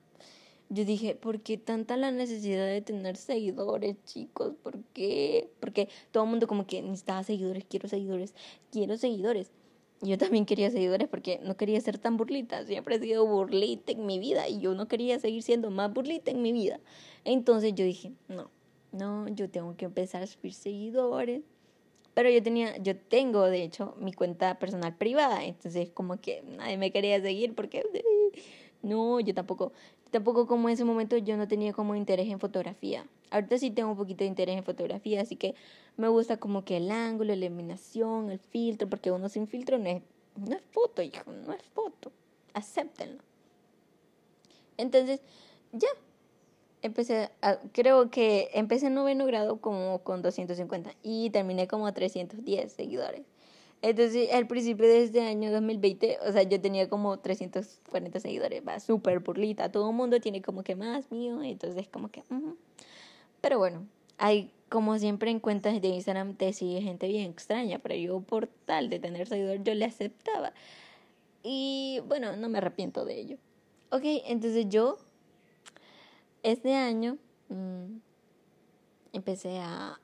yo 0.73 0.85
dije, 0.85 1.15
¿por 1.15 1.41
qué 1.41 1.57
tanta 1.57 1.97
la 1.97 2.11
necesidad 2.11 2.65
de 2.65 2.79
tener 2.79 3.17
seguidores, 3.17 3.97
chicos? 4.05 4.53
¿Por 4.63 4.81
qué? 4.93 5.49
Porque 5.59 5.89
todo 6.11 6.23
el 6.23 6.29
mundo 6.29 6.47
como 6.47 6.65
que 6.65 6.81
necesitaba 6.81 7.23
seguidores, 7.23 7.65
quiero 7.65 7.89
seguidores, 7.89 8.33
quiero 8.71 8.95
seguidores. 8.95 9.51
Yo 9.99 10.17
también 10.17 10.45
quería 10.45 10.71
seguidores 10.71 11.09
porque 11.09 11.41
no 11.43 11.57
quería 11.57 11.81
ser 11.81 11.97
tan 11.97 12.15
burlita. 12.15 12.65
Siempre 12.65 12.95
he 12.95 12.99
sido 12.99 13.27
burlita 13.27 13.91
en 13.91 14.05
mi 14.05 14.17
vida 14.17 14.47
y 14.47 14.61
yo 14.61 14.73
no 14.73 14.87
quería 14.87 15.19
seguir 15.19 15.43
siendo 15.43 15.71
más 15.71 15.93
burlita 15.93 16.31
en 16.31 16.41
mi 16.41 16.53
vida. 16.53 16.79
Entonces 17.25 17.75
yo 17.75 17.83
dije, 17.83 18.13
no, 18.29 18.49
no, 18.93 19.27
yo 19.27 19.49
tengo 19.49 19.75
que 19.75 19.83
empezar 19.83 20.23
a 20.23 20.27
subir 20.27 20.53
seguidores. 20.53 21.41
Pero 22.13 22.29
yo 22.29 22.43
tenía, 22.43 22.77
yo 22.77 22.97
tengo 22.97 23.45
de 23.45 23.63
hecho 23.63 23.95
mi 23.99 24.13
cuenta 24.13 24.59
personal 24.59 24.95
privada. 24.95 25.43
Entonces 25.45 25.89
como 25.91 26.19
que 26.19 26.43
nadie 26.43 26.77
me 26.77 26.91
quería 26.91 27.21
seguir 27.21 27.55
porque 27.55 27.83
no, 28.81 29.19
yo 29.19 29.33
tampoco, 29.33 29.71
tampoco 30.09 30.47
como 30.47 30.69
en 30.69 30.73
ese 30.73 30.83
momento 30.83 31.17
yo 31.17 31.37
no 31.37 31.47
tenía 31.47 31.73
como 31.73 31.95
interés 31.95 32.27
en 32.29 32.39
fotografía. 32.39 33.05
Ahorita 33.29 33.57
sí 33.57 33.71
tengo 33.71 33.91
un 33.91 33.97
poquito 33.97 34.23
de 34.23 34.27
interés 34.27 34.57
en 34.57 34.63
fotografía, 34.63 35.21
así 35.21 35.37
que 35.37 35.55
me 35.95 36.09
gusta 36.09 36.37
como 36.37 36.65
que 36.65 36.77
el 36.77 36.91
ángulo, 36.91 37.33
la 37.33 37.45
iluminación, 37.45 38.29
el 38.29 38.39
filtro, 38.39 38.89
porque 38.89 39.11
uno 39.11 39.29
sin 39.29 39.47
filtro 39.47 39.77
no 39.77 39.89
es, 39.89 40.01
no 40.35 40.55
es 40.55 40.61
foto, 40.71 41.01
hijo, 41.01 41.31
no 41.31 41.53
es 41.53 41.63
foto. 41.63 42.11
Acéptenlo. 42.53 43.23
Entonces, 44.77 45.21
ya. 45.71 45.87
Empecé, 46.81 47.29
a, 47.41 47.57
creo 47.73 48.09
que 48.09 48.49
empecé 48.53 48.87
en 48.87 48.95
noveno 48.95 49.25
grado 49.25 49.61
como 49.61 49.99
con 49.99 50.21
250 50.21 50.95
y 51.03 51.29
terminé 51.29 51.67
como 51.67 51.91
310 51.93 52.71
seguidores. 52.71 53.21
Entonces, 53.83 54.31
al 54.31 54.45
principio 54.45 54.87
de 54.87 55.03
este 55.03 55.21
año 55.21 55.51
2020, 55.51 56.19
o 56.27 56.31
sea, 56.31 56.43
yo 56.43 56.61
tenía 56.61 56.87
como 56.87 57.17
340 57.19 58.19
seguidores, 58.19 58.61
va 58.67 58.79
súper 58.79 59.19
burlita, 59.19 59.71
todo 59.71 59.89
el 59.89 59.95
mundo 59.95 60.19
tiene 60.19 60.41
como 60.41 60.63
que 60.63 60.75
más 60.75 61.11
mío, 61.11 61.41
entonces 61.41 61.87
como 61.87 62.09
que... 62.09 62.23
Pero 63.41 63.57
bueno, 63.57 63.87
hay 64.19 64.51
como 64.69 64.97
siempre 64.99 65.31
en 65.31 65.39
cuentas 65.39 65.81
de 65.81 65.87
Instagram 65.87 66.35
te 66.35 66.53
sigue 66.53 66.81
gente 66.81 67.07
bien 67.07 67.29
extraña, 67.31 67.79
pero 67.79 67.95
yo 67.95 68.21
por 68.21 68.47
tal 68.47 68.89
de 68.89 68.99
tener 68.99 69.27
seguidores 69.27 69.61
yo 69.63 69.73
le 69.73 69.85
aceptaba. 69.85 70.53
Y 71.43 72.01
bueno, 72.07 72.37
no 72.37 72.49
me 72.49 72.59
arrepiento 72.59 73.03
de 73.03 73.19
ello. 73.19 73.37
Ok, 73.89 74.03
entonces 74.03 74.67
yo 74.69 74.99
este 76.43 76.73
año 76.75 77.17
mm, 77.49 77.97
empecé 79.13 79.59
a 79.59 79.99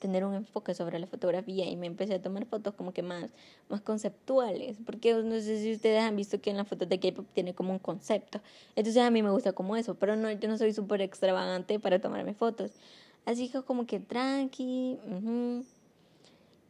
tener 0.00 0.24
un 0.24 0.34
enfoque 0.34 0.74
sobre 0.74 0.98
la 0.98 1.06
fotografía 1.06 1.68
y 1.68 1.76
me 1.76 1.86
empecé 1.86 2.14
a 2.14 2.22
tomar 2.22 2.46
fotos 2.46 2.74
como 2.74 2.92
que 2.92 3.02
más, 3.02 3.30
más 3.68 3.82
conceptuales, 3.82 4.78
porque 4.84 5.14
no 5.14 5.34
sé 5.40 5.60
si 5.60 5.74
ustedes 5.74 6.02
han 6.02 6.16
visto 6.16 6.40
que 6.40 6.50
en 6.50 6.56
las 6.56 6.66
fotos 6.66 6.88
de 6.88 6.98
K-pop 6.98 7.26
tiene 7.34 7.54
como 7.54 7.72
un 7.72 7.78
concepto, 7.78 8.40
entonces 8.76 9.02
a 9.02 9.10
mí 9.10 9.22
me 9.22 9.30
gusta 9.30 9.52
como 9.52 9.76
eso, 9.76 9.94
pero 9.96 10.16
no, 10.16 10.30
yo 10.32 10.48
no 10.48 10.56
soy 10.56 10.72
súper 10.72 11.02
extravagante 11.02 11.78
para 11.78 12.00
tomarme 12.00 12.32
fotos, 12.32 12.72
así 13.26 13.50
que 13.50 13.62
como 13.62 13.86
que 13.86 14.00
tranqui, 14.00 14.98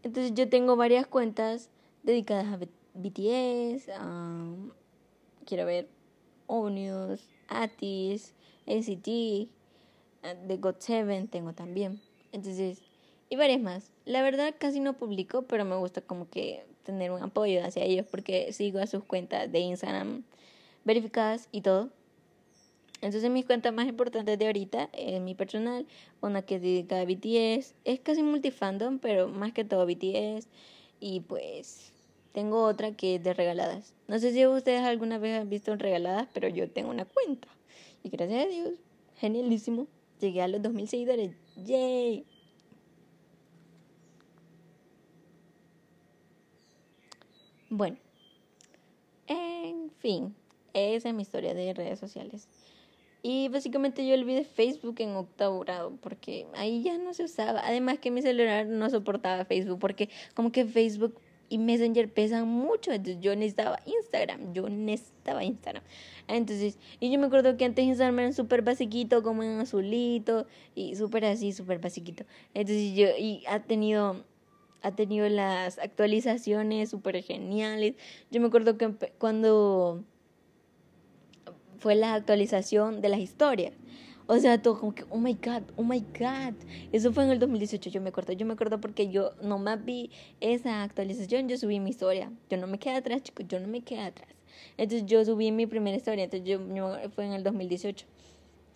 entonces 0.02 0.34
yo 0.34 0.48
tengo 0.48 0.74
varias 0.74 1.06
cuentas 1.06 1.70
dedicadas 2.02 2.46
a 2.46 2.58
BTS, 2.94 3.90
quiero 5.46 5.66
ver, 5.66 5.88
Onius, 6.48 7.28
Atis, 7.46 8.34
NCT, 8.70 9.50
de 10.46 10.60
GOT7 10.60 11.28
tengo 11.28 11.52
también. 11.52 12.00
Entonces, 12.32 12.82
y 13.28 13.36
varias 13.36 13.60
más. 13.60 13.90
La 14.04 14.22
verdad 14.22 14.54
casi 14.58 14.80
no 14.80 14.94
publico, 14.94 15.42
pero 15.42 15.64
me 15.64 15.76
gusta 15.76 16.00
como 16.00 16.28
que 16.28 16.64
tener 16.84 17.10
un 17.10 17.22
apoyo 17.22 17.64
hacia 17.64 17.84
ellos 17.84 18.06
porque 18.10 18.52
sigo 18.52 18.80
a 18.80 18.86
sus 18.86 19.04
cuentas 19.04 19.50
de 19.50 19.60
Instagram 19.60 20.24
verificadas 20.84 21.48
y 21.52 21.60
todo. 21.60 21.90
Entonces 23.02 23.30
mis 23.30 23.46
cuentas 23.46 23.72
más 23.72 23.86
importantes 23.86 24.38
de 24.38 24.46
ahorita 24.46 24.90
es 24.92 25.20
mi 25.20 25.34
personal, 25.34 25.86
una 26.20 26.42
que 26.42 26.56
es 26.56 26.62
dedicada 26.62 27.02
a 27.02 27.04
BTS, 27.06 27.74
es 27.84 28.00
casi 28.00 28.22
multifandom, 28.22 28.98
pero 28.98 29.28
más 29.28 29.52
que 29.52 29.64
todo 29.64 29.86
BTS 29.86 30.48
y 30.98 31.20
pues 31.20 31.92
tengo 32.32 32.64
otra 32.64 32.92
que 32.92 33.16
es 33.16 33.22
de 33.22 33.34
regaladas. 33.34 33.94
No 34.08 34.18
sé 34.18 34.32
si 34.32 34.46
ustedes 34.46 34.82
alguna 34.82 35.18
vez 35.18 35.40
han 35.40 35.49
visto 35.49 35.75
regaladas, 35.76 36.28
pero 36.32 36.49
yo 36.49 36.70
tengo 36.70 36.90
una 36.90 37.04
cuenta. 37.04 37.49
Y 38.02 38.08
gracias 38.10 38.44
a 38.44 38.49
Dios, 38.49 38.72
genialísimo, 39.16 39.87
llegué 40.20 40.42
a 40.42 40.49
los 40.49 40.62
2000 40.62 40.88
seguidores. 40.88 41.32
¡Yay! 41.56 42.25
Bueno, 47.68 47.99
en 49.28 49.90
fin, 50.00 50.34
esa 50.72 51.08
es 51.08 51.14
mi 51.14 51.22
historia 51.22 51.54
de 51.54 51.72
redes 51.72 52.00
sociales. 52.00 52.49
Y 53.22 53.49
básicamente 53.49 54.06
yo 54.06 54.14
olvidé 54.14 54.44
Facebook 54.44 54.96
en 54.99 55.14
octavo 55.14 55.60
grado 55.60 55.92
porque 56.00 56.46
ahí 56.54 56.82
ya 56.82 56.96
no 56.99 57.12
se 57.12 57.25
usaba. 57.25 57.60
Además 57.64 57.99
que 57.99 58.10
mi 58.10 58.22
celular 58.22 58.66
no 58.66 58.88
soportaba 58.88 59.44
Facebook 59.44 59.78
porque 59.78 60.08
como 60.34 60.52
que 60.52 60.64
Facebook 60.64 61.20
y 61.50 61.59
Messenger 61.59 62.11
pesan 62.11 62.49
mucho, 62.49 62.92
entonces 62.92 63.21
yo 63.21 63.35
necesitaba 63.35 63.80
Instagram, 63.85 64.54
yo 64.54 64.69
necesitaba 64.69 65.45
Instagram. 65.45 65.83
Entonces, 66.28 66.78
y 67.00 67.11
yo 67.11 67.19
me 67.19 67.26
acuerdo 67.26 67.57
que 67.57 67.64
antes 67.64 67.85
Instagram 67.85 68.21
era 68.21 68.33
súper 68.33 68.62
basiquito, 68.62 69.23
como 69.25 69.42
en 69.42 69.59
azulito, 69.59 70.47
y 70.76 70.95
súper 70.95 71.25
así, 71.25 71.52
súper 71.52 71.80
basiquito. 71.80 72.25
Entonces 72.54 72.95
yo, 72.95 73.09
y 73.19 73.45
ha 73.49 73.64
tenido, 73.64 74.25
ha 74.80 74.95
tenido 74.95 75.28
las 75.28 75.78
actualizaciones 75.80 76.88
súper 76.88 77.21
geniales. 77.23 77.97
Yo 78.30 78.40
me 78.40 78.47
acuerdo 78.47 78.78
que 78.78 78.95
cuando 79.19 80.04
fue 81.80 81.97
la 81.97 82.14
actualización 82.14 83.00
de 83.00 83.09
las 83.09 83.21
historias. 83.21 83.73
O 84.32 84.38
sea, 84.38 84.62
todo 84.62 84.78
como 84.78 84.94
que, 84.94 85.04
oh 85.10 85.18
my 85.18 85.34
god, 85.34 85.64
oh 85.75 85.82
my 85.82 85.99
god. 85.99 86.54
Eso 86.92 87.12
fue 87.12 87.25
en 87.25 87.30
el 87.30 87.40
2018, 87.40 87.90
yo 87.90 88.00
me 88.00 88.10
acuerdo. 88.10 88.32
Yo 88.32 88.46
me 88.46 88.52
acuerdo 88.52 88.80
porque 88.80 89.08
yo 89.08 89.32
nomás 89.42 89.84
vi 89.84 90.12
esa 90.38 90.84
actualización, 90.84 91.49
yo 91.49 91.58
subí 91.58 91.80
mi 91.80 91.90
historia. 91.90 92.30
Yo 92.49 92.56
no 92.56 92.68
me 92.68 92.78
quedé 92.78 92.94
atrás, 92.94 93.25
chicos, 93.25 93.46
yo 93.49 93.58
no 93.58 93.66
me 93.66 93.82
quedé 93.82 94.02
atrás. 94.02 94.28
Entonces 94.76 95.04
yo 95.08 95.25
subí 95.25 95.50
mi 95.50 95.66
primera 95.66 95.96
historia, 95.96 96.22
entonces 96.22 96.49
yo, 96.49 96.60
fue 97.10 97.26
en 97.26 97.32
el 97.32 97.42
2018. 97.42 98.06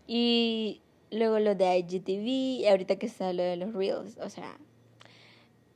Y 0.09 0.81
luego 1.13 1.39
lo 1.39 1.55
de 1.55 1.79
IGTV, 1.79 2.27
y 2.27 2.67
ahorita 2.67 2.97
que 2.97 3.07
está 3.07 3.33
lo 3.33 3.45
de 3.45 3.55
los 3.57 3.75
Reels, 3.75 4.19
o 4.19 4.31
sea, 4.31 4.59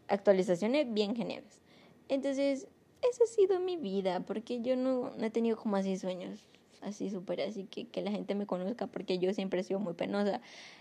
actualizaciones 0.09 0.93
bien 0.93 1.15
geniales. 1.15 1.61
Entonces, 2.09 2.67
esa 3.09 3.23
ha 3.23 3.27
sido 3.29 3.61
mi 3.61 3.77
vida, 3.77 4.27
porque 4.27 4.61
yo 4.61 4.75
no, 4.75 5.13
no 5.17 5.25
he 5.25 5.31
tenido 5.31 5.57
como 5.57 5.77
así 5.77 5.97
sueños 5.97 6.49
así 6.83 7.11
súper 7.11 7.41
así 7.41 7.65
que, 7.65 7.87
que 7.87 8.03
la 8.03 8.11
gente 8.11 8.35
me 8.35 8.47
conozca 8.47 8.87
porque 8.87 9.19
yo 9.19 9.33
siempre 9.35 9.61
he 9.61 9.65
sido 9.65 9.81
muy 9.81 9.95
penosa. 9.95 10.41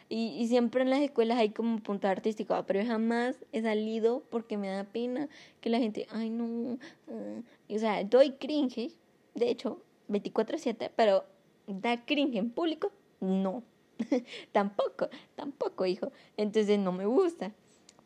Y, 0.10 0.36
y 0.40 0.48
siempre 0.48 0.82
en 0.84 0.90
las 0.90 1.02
escuelas 1.02 1.38
hay 1.38 1.50
como 1.50 1.80
punto 1.80 2.08
artístico 2.08 2.56
pero 2.66 2.82
yo 2.82 2.88
jamás 2.88 3.46
he 3.52 3.62
salido 3.62 4.24
porque 4.30 4.58
me 4.58 4.70
da 4.70 4.84
pena 4.86 5.28
que 5.62 5.70
la 5.70 5.80
gente 5.80 6.08
ay 6.12 6.30
no 6.30 6.46
uh", 6.46 7.44
o 7.70 7.80
sea 7.80 8.04
doy 8.04 8.32
cringe 8.32 8.92
de 9.36 9.50
hecho 9.50 9.82
24/7 10.10 10.92
pero 10.96 11.26
da 11.68 12.06
cringe 12.06 12.38
en 12.38 12.50
público 12.52 12.92
no. 13.20 13.64
Tampoco 14.52 15.10
tampoco 15.36 15.86
hijo. 15.86 16.12
Entonces 16.38 16.78
no 16.80 16.92
me 16.92 17.06
gusta 17.06 17.54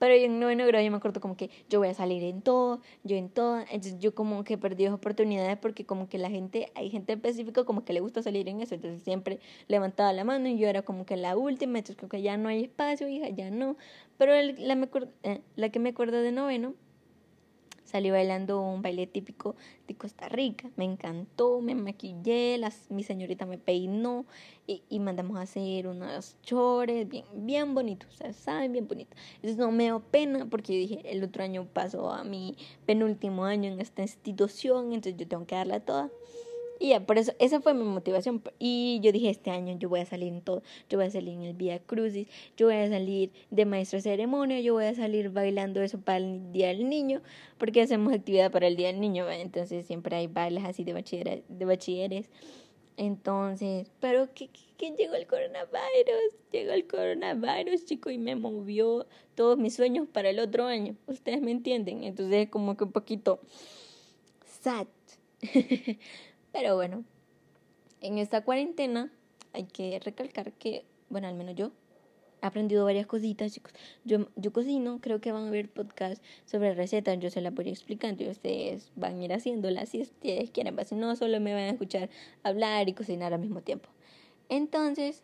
pero 0.01 0.15
en 0.15 0.39
noveno 0.39 0.65
grado 0.65 0.83
yo 0.83 0.89
me 0.89 0.97
acuerdo 0.97 1.21
como 1.21 1.37
que 1.37 1.51
yo 1.69 1.77
voy 1.77 1.89
a 1.89 1.93
salir 1.93 2.23
en 2.23 2.41
todo, 2.41 2.81
yo 3.03 3.17
en 3.17 3.29
todo. 3.29 3.59
Entonces 3.59 3.99
yo 3.99 4.15
como 4.15 4.43
que 4.43 4.57
perdí 4.57 4.87
oportunidades 4.87 5.59
porque 5.59 5.85
como 5.85 6.09
que 6.09 6.17
la 6.17 6.31
gente, 6.31 6.71
hay 6.73 6.89
gente 6.89 7.13
específica 7.13 7.65
como 7.65 7.85
que 7.85 7.93
le 7.93 7.99
gusta 7.99 8.23
salir 8.23 8.49
en 8.49 8.61
eso. 8.61 8.73
Entonces 8.73 9.03
siempre 9.03 9.39
levantaba 9.67 10.11
la 10.11 10.23
mano 10.23 10.47
y 10.47 10.57
yo 10.57 10.67
era 10.67 10.81
como 10.81 11.05
que 11.05 11.17
la 11.17 11.37
última. 11.37 11.77
Entonces 11.77 11.97
creo 11.97 12.09
que 12.09 12.23
ya 12.23 12.35
no 12.35 12.49
hay 12.49 12.63
espacio, 12.63 13.07
hija, 13.07 13.29
ya 13.29 13.51
no. 13.51 13.77
Pero 14.17 14.33
la, 14.57 14.73
me, 14.73 14.89
eh, 15.21 15.41
la 15.55 15.69
que 15.69 15.77
me 15.77 15.89
acuerdo 15.89 16.19
de 16.19 16.31
noveno 16.31 16.73
Salí 17.91 18.09
bailando 18.09 18.61
un 18.61 18.81
baile 18.81 19.05
típico 19.05 19.57
de 19.85 19.95
Costa 19.95 20.29
Rica. 20.29 20.69
Me 20.77 20.85
encantó, 20.85 21.59
me 21.59 21.75
maquillé, 21.75 22.57
las, 22.57 22.89
mi 22.89 23.03
señorita 23.03 23.45
me 23.45 23.57
peinó 23.57 24.25
y, 24.65 24.81
y 24.87 25.01
mandamos 25.01 25.37
a 25.37 25.41
hacer 25.41 25.87
unos 25.87 26.37
chores 26.41 27.09
bien, 27.09 27.25
bien 27.33 27.73
bonitos, 27.73 28.07
¿saben? 28.33 28.71
Bien 28.71 28.87
bonitos. 28.87 29.19
Entonces 29.35 29.57
no 29.57 29.71
me 29.71 29.83
dio 29.83 29.99
pena 29.99 30.45
porque 30.49 30.71
dije, 30.71 31.01
el 31.03 31.21
otro 31.21 31.43
año 31.43 31.67
pasó 31.73 32.13
a 32.13 32.23
mi 32.23 32.55
penúltimo 32.85 33.43
año 33.43 33.69
en 33.69 33.81
esta 33.81 34.03
institución, 34.03 34.93
entonces 34.93 35.17
yo 35.17 35.27
tengo 35.27 35.45
que 35.45 35.55
darla 35.55 35.81
toda. 35.81 36.09
Y 36.81 36.89
ya, 36.89 37.05
por 37.05 37.19
eso, 37.19 37.31
esa 37.37 37.61
fue 37.61 37.75
mi 37.75 37.83
motivación. 37.83 38.41
Y 38.57 38.99
yo 39.03 39.11
dije, 39.11 39.29
este 39.29 39.51
año 39.51 39.77
yo 39.77 39.87
voy 39.87 39.99
a 39.99 40.05
salir 40.07 40.29
en 40.29 40.41
todo. 40.41 40.63
Yo 40.89 40.97
voy 40.97 41.05
a 41.05 41.11
salir 41.11 41.35
en 41.35 41.43
el 41.43 41.53
Vía 41.53 41.77
Crucis, 41.77 42.27
yo 42.57 42.65
voy 42.65 42.77
a 42.77 42.89
salir 42.89 43.31
de 43.51 43.65
maestro 43.65 44.01
ceremonia, 44.01 44.59
yo 44.61 44.73
voy 44.73 44.85
a 44.85 44.95
salir 44.95 45.29
bailando 45.29 45.83
eso 45.83 46.01
para 46.01 46.17
el 46.17 46.51
Día 46.51 46.69
del 46.69 46.89
Niño, 46.89 47.21
porque 47.59 47.83
hacemos 47.83 48.11
actividad 48.11 48.51
para 48.51 48.65
el 48.65 48.77
Día 48.77 48.87
del 48.87 48.99
Niño, 48.99 49.29
entonces 49.29 49.85
siempre 49.85 50.15
hay 50.15 50.25
bailes 50.25 50.63
así 50.65 50.83
de, 50.83 51.43
de 51.47 51.65
bachilleres. 51.65 52.31
Entonces, 52.97 53.91
pero 53.99 54.33
que, 54.33 54.49
llegó 54.79 55.13
el 55.13 55.27
coronavirus, 55.27 56.35
llegó 56.51 56.71
el 56.71 56.87
coronavirus, 56.87 57.85
chico, 57.85 58.09
y 58.09 58.17
me 58.17 58.35
movió 58.35 59.05
todos 59.35 59.55
mis 59.55 59.75
sueños 59.75 60.07
para 60.11 60.31
el 60.31 60.39
otro 60.39 60.65
año. 60.65 60.95
Ustedes 61.05 61.43
me 61.43 61.51
entienden. 61.51 62.03
Entonces, 62.03 62.49
como 62.49 62.75
que 62.75 62.85
un 62.85 62.91
poquito 62.91 63.39
sad. 64.63 64.87
Pero 66.51 66.75
bueno, 66.75 67.03
en 68.01 68.17
esta 68.17 68.43
cuarentena 68.43 69.11
hay 69.53 69.65
que 69.65 69.99
recalcar 69.99 70.53
que, 70.53 70.85
bueno, 71.09 71.27
al 71.27 71.35
menos 71.35 71.55
yo 71.55 71.71
he 72.41 72.45
aprendido 72.45 72.85
varias 72.85 73.07
cositas, 73.07 73.53
chicos. 73.53 73.73
Yo, 74.03 74.27
yo 74.35 74.51
cocino, 74.51 74.99
creo 75.01 75.21
que 75.21 75.31
van 75.31 75.47
a 75.47 75.51
ver 75.51 75.69
podcast 75.69 76.21
sobre 76.45 76.73
recetas, 76.73 77.19
yo 77.19 77.29
se 77.29 77.41
las 77.41 77.53
voy 77.53 77.69
explicando 77.69 78.23
y 78.23 78.29
ustedes 78.29 78.91
van 78.95 79.19
a 79.19 79.23
ir 79.23 79.33
haciéndolas 79.33 79.89
si 79.89 80.01
ustedes 80.01 80.51
quieren, 80.51 80.75
pues, 80.75 80.87
si 80.87 80.95
no, 80.95 81.15
solo 81.15 81.39
me 81.39 81.53
van 81.53 81.63
a 81.63 81.69
escuchar 81.69 82.09
hablar 82.43 82.89
y 82.89 82.93
cocinar 82.93 83.33
al 83.33 83.39
mismo 83.39 83.61
tiempo. 83.61 83.89
Entonces, 84.49 85.23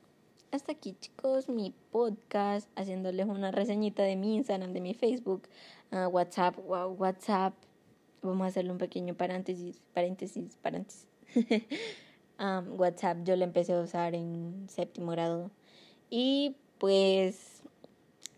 hasta 0.52 0.72
aquí, 0.72 0.96
chicos, 1.00 1.50
mi 1.50 1.74
podcast, 1.92 2.70
haciéndoles 2.76 3.26
una 3.26 3.52
reseñita 3.52 4.04
de 4.04 4.16
mi 4.16 4.36
Instagram, 4.36 4.72
de 4.72 4.82
mi 4.82 4.94
Facebook, 4.94 5.44
uh, 5.92 6.08
WhatsApp, 6.08 6.56
wow, 6.66 6.94
WhatsApp. 6.94 7.54
Vamos 8.22 8.46
a 8.46 8.48
hacerle 8.48 8.72
un 8.72 8.78
pequeño 8.78 9.16
paréntesis, 9.16 9.82
paréntesis, 9.94 10.58
paréntesis. 10.62 11.17
WhatsApp 12.78 13.18
yo 13.24 13.36
lo 13.36 13.44
empecé 13.44 13.74
a 13.74 13.82
usar 13.82 14.16
en 14.16 14.68
séptimo 14.70 15.12
grado. 15.12 15.52
Y 16.10 16.56
pues 16.78 17.64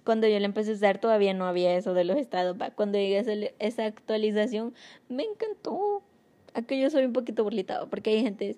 cuando 0.04 0.28
yo 0.28 0.40
lo 0.40 0.46
empecé 0.46 0.72
a 0.72 0.76
usar 0.76 1.00
todavía 1.00 1.34
no 1.34 1.46
había 1.46 1.76
eso 1.76 1.94
de 1.94 2.04
los 2.04 2.18
estados. 2.18 2.58
Cuando 2.76 2.98
llegué 2.98 3.20
a 3.20 3.66
esa 3.66 3.86
actualización 3.86 4.74
me 5.08 5.24
encantó. 5.24 6.02
Aquí 6.54 6.80
yo 6.82 6.90
soy 6.90 7.06
un 7.06 7.14
poquito 7.14 7.44
burlitado 7.44 7.90
porque 7.90 8.10
hay 8.12 8.22
gente 8.24 8.58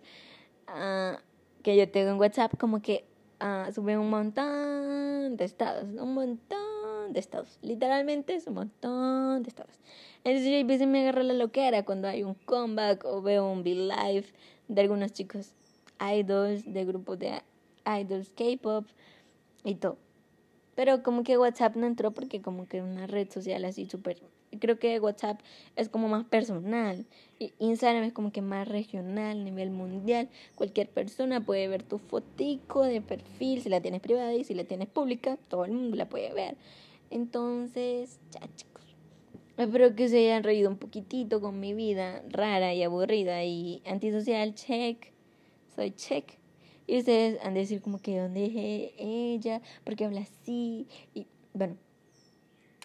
uh, 0.70 1.18
que 1.62 1.76
yo 1.76 1.90
tengo 1.90 2.12
en 2.12 2.20
WhatsApp 2.20 2.58
como 2.58 2.82
que 2.82 3.06
uh, 3.42 3.72
sube 3.72 3.98
un 3.98 4.10
montón 4.10 5.36
de 5.36 5.44
estados, 5.44 5.84
un 5.84 6.14
montón 6.14 6.71
de 7.14 7.20
estados. 7.20 7.60
Literalmente 7.62 8.36
es 8.36 8.48
un 8.48 8.56
montón 8.56 9.44
de 9.44 9.50
estados. 9.50 9.80
Entonces 10.24 10.52
yo 10.52 10.60
a 10.60 10.64
veces 10.64 10.88
me 10.88 11.02
agarra 11.02 11.24
la 11.24 11.34
loquera 11.34 11.84
cuando 11.84 12.08
hay 12.08 12.24
un 12.24 12.34
comeback 12.34 13.06
o 13.06 13.22
veo 13.22 13.50
un 13.50 13.64
Be 13.64 13.76
Live 13.76 14.26
de 14.68 14.82
algunos 14.82 15.14
chicos 15.14 15.54
idols, 16.00 16.72
de 16.72 16.86
grupos 16.86 17.20
de 17.20 17.42
idols 17.86 18.30
K-pop 18.30 18.86
y 19.64 19.76
todo. 19.76 19.98
Pero 20.76 21.04
como 21.04 21.24
que 21.24 21.38
WhatsApp 21.38 21.76
no 21.76 21.86
entró 21.86 22.12
porque 22.12 22.42
como 22.42 22.68
que 22.68 22.82
una 22.82 23.08
red 23.08 23.30
social 23.30 23.66
así 23.66 23.86
súper... 23.86 24.18
Creo 24.60 24.80
que 24.80 25.00
WhatsApp 25.00 25.40
es 25.76 25.90
como 25.90 26.10
más 26.10 26.26
personal. 26.26 27.06
Y 27.40 27.54
Instagram 27.60 28.04
es 28.04 28.14
como 28.14 28.32
que 28.32 28.42
más 28.42 28.68
regional, 28.68 29.44
nivel 29.44 29.72
mundial. 29.72 30.30
Cualquier 30.56 30.90
persona 30.90 31.40
puede 31.40 31.68
ver 31.68 31.84
tu 31.84 32.00
fotico 32.00 32.84
de 32.84 33.02
perfil, 33.02 33.62
si 33.62 33.70
la 33.70 33.82
tienes 33.82 34.02
privada 34.02 34.34
y 34.34 34.44
si 34.44 34.54
la 34.54 34.64
tienes 34.64 34.90
pública, 34.90 35.38
todo 35.50 35.66
el 35.66 35.72
mundo 35.72 35.96
la 35.96 36.10
puede 36.10 36.34
ver. 36.34 36.56
Entonces, 37.12 38.20
ya 38.32 38.42
Espero 39.58 39.96
que 39.96 40.10
se 40.10 40.18
hayan 40.18 40.44
reído 40.44 40.70
un 40.70 40.78
poquitito 40.78 41.40
con 41.40 41.60
mi 41.60 41.76
vida 41.76 42.24
rara 42.30 42.74
y 42.74 42.82
aburrida 42.82 43.44
y 43.44 43.84
antisocial, 43.86 44.56
check. 44.56 45.14
Soy 45.76 45.92
check. 45.92 46.40
Y 46.88 46.98
ustedes 46.98 47.40
han 47.44 47.54
de 47.54 47.60
decir 47.60 47.82
como 47.82 48.02
que 48.02 48.18
dónde 48.18 48.46
es 48.46 48.94
ella, 48.98 49.62
porque 49.84 50.06
habla 50.06 50.22
así. 50.22 50.88
Y 51.14 51.28
bueno, 51.54 51.76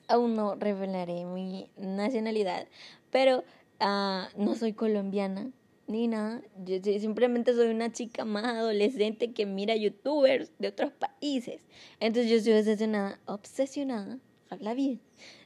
aún 0.09 0.35
no 0.35 0.55
revelaré 0.55 1.25
mi 1.25 1.71
nacionalidad, 1.79 2.69
pero 3.11 3.39
uh, 3.81 4.27
no 4.37 4.55
soy 4.55 4.75
colombiana 4.75 5.51
ni 5.87 6.09
nada. 6.09 6.43
Yo 6.65 6.83
simplemente 6.83 7.55
soy 7.55 7.69
una 7.69 7.93
chica 7.93 8.25
más 8.25 8.45
adolescente 8.45 9.33
que 9.33 9.47
mira 9.47 9.77
youtubers 9.77 10.51
de 10.59 10.69
otros 10.69 10.93
países. 10.93 11.63
Entonces 12.01 12.31
yo 12.31 12.41
soy 12.41 12.59
obsesionada, 12.59 13.21
obsesionada, 13.27 14.19
habla 14.51 14.75
bien. 14.75 15.01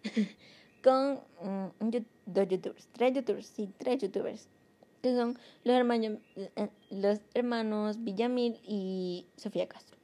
con 0.82 1.20
mm, 1.42 1.90
dos 2.26 2.48
youtubers, 2.48 2.88
tres 2.92 3.14
youtubers, 3.14 3.46
sí, 3.46 3.70
tres 3.78 4.00
youtubers, 4.00 4.48
que 5.02 5.14
son 5.14 5.38
los 5.64 5.76
hermanos, 5.76 6.18
eh, 6.36 6.68
los 6.90 7.20
hermanos 7.34 8.02
Villamil 8.02 8.60
y 8.64 9.26
Sofía 9.36 9.68
Castro. 9.68 9.96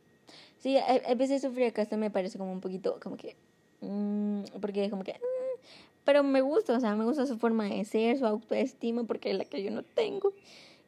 Sí, 0.58 0.76
a, 0.78 1.14
veces 1.14 1.42
Sofía 1.42 1.70
Castro 1.72 1.98
me 1.98 2.10
parece 2.10 2.38
como 2.38 2.52
un 2.52 2.60
poquito, 2.60 2.98
como 3.02 3.16
que, 3.16 3.36
mmm, 3.80 4.42
porque 4.60 4.90
como 4.90 5.04
que, 5.04 5.12
mm, 5.12 5.35
pero 6.06 6.22
me 6.22 6.40
gusta, 6.40 6.76
o 6.76 6.80
sea, 6.80 6.94
me 6.94 7.04
gusta 7.04 7.26
su 7.26 7.36
forma 7.36 7.64
de 7.64 7.84
ser, 7.84 8.16
su 8.16 8.26
autoestima, 8.26 9.02
porque 9.04 9.32
es 9.32 9.36
la 9.36 9.44
que 9.44 9.62
yo 9.62 9.72
no 9.72 9.82
tengo. 9.82 10.32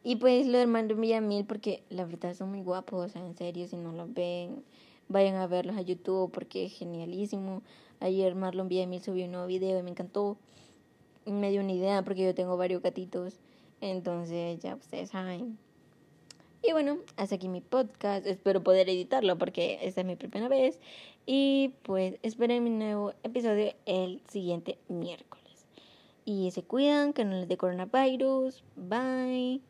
Y 0.05 0.17
pues 0.17 0.47
los 0.47 0.63
hermanos 0.63 0.97
Villamil, 0.97 1.45
porque 1.45 1.83
la 1.91 2.05
verdad 2.07 2.35
son 2.35 2.51
muy 2.51 2.63
guapos, 2.63 3.07
o 3.07 3.09
sea, 3.09 3.27
en 3.27 3.37
serio, 3.37 3.67
si 3.67 3.77
no 3.77 3.91
los 3.91 4.15
ven, 4.15 4.63
vayan 5.09 5.35
a 5.35 5.49
verlos 5.49 5.77
a 5.77 5.83
YouTube 5.83 6.31
porque 6.31 6.67
es 6.67 6.73
genialísimo. 6.73 7.63
Ayer 7.99 8.37
Marlon 8.37 8.69
Villamil 8.69 9.03
subió 9.03 9.25
un 9.25 9.33
nuevo 9.33 9.49
video 9.49 9.81
y 9.81 9.83
me 9.83 9.91
encantó. 9.91 10.39
Me 11.27 11.51
dio 11.51 11.63
una 11.63 11.73
idea 11.73 12.03
porque 12.05 12.25
yo 12.25 12.35
tengo 12.35 12.57
varios 12.57 12.81
gatitos. 12.81 13.41
Entonces 13.81 14.61
ya 14.61 14.77
ustedes 14.77 15.11
saben. 15.11 15.59
Y 16.63 16.73
bueno, 16.73 16.99
hasta 17.17 17.37
aquí 17.37 17.49
mi 17.49 17.61
podcast. 17.61 18.27
Espero 18.27 18.63
poder 18.63 18.89
editarlo 18.89 19.39
porque 19.39 19.79
esta 19.83 20.01
es 20.01 20.07
mi 20.07 20.17
primera 20.17 20.49
vez. 20.49 20.79
Y 21.27 21.75
pues 21.83 22.17
esperen 22.23 22.65
mi 22.65 22.71
nuevo 22.71 23.13
episodio 23.23 23.75
el 23.87 24.23
siguiente 24.29 24.79
miércoles. 24.89 25.67
Y 26.25 26.51
se 26.51 26.63
cuidan, 26.63 27.13
que 27.13 27.25
no 27.25 27.37
les 27.37 27.49
dé 27.49 27.57
coronavirus. 27.57 28.65
Bye. 28.77 29.63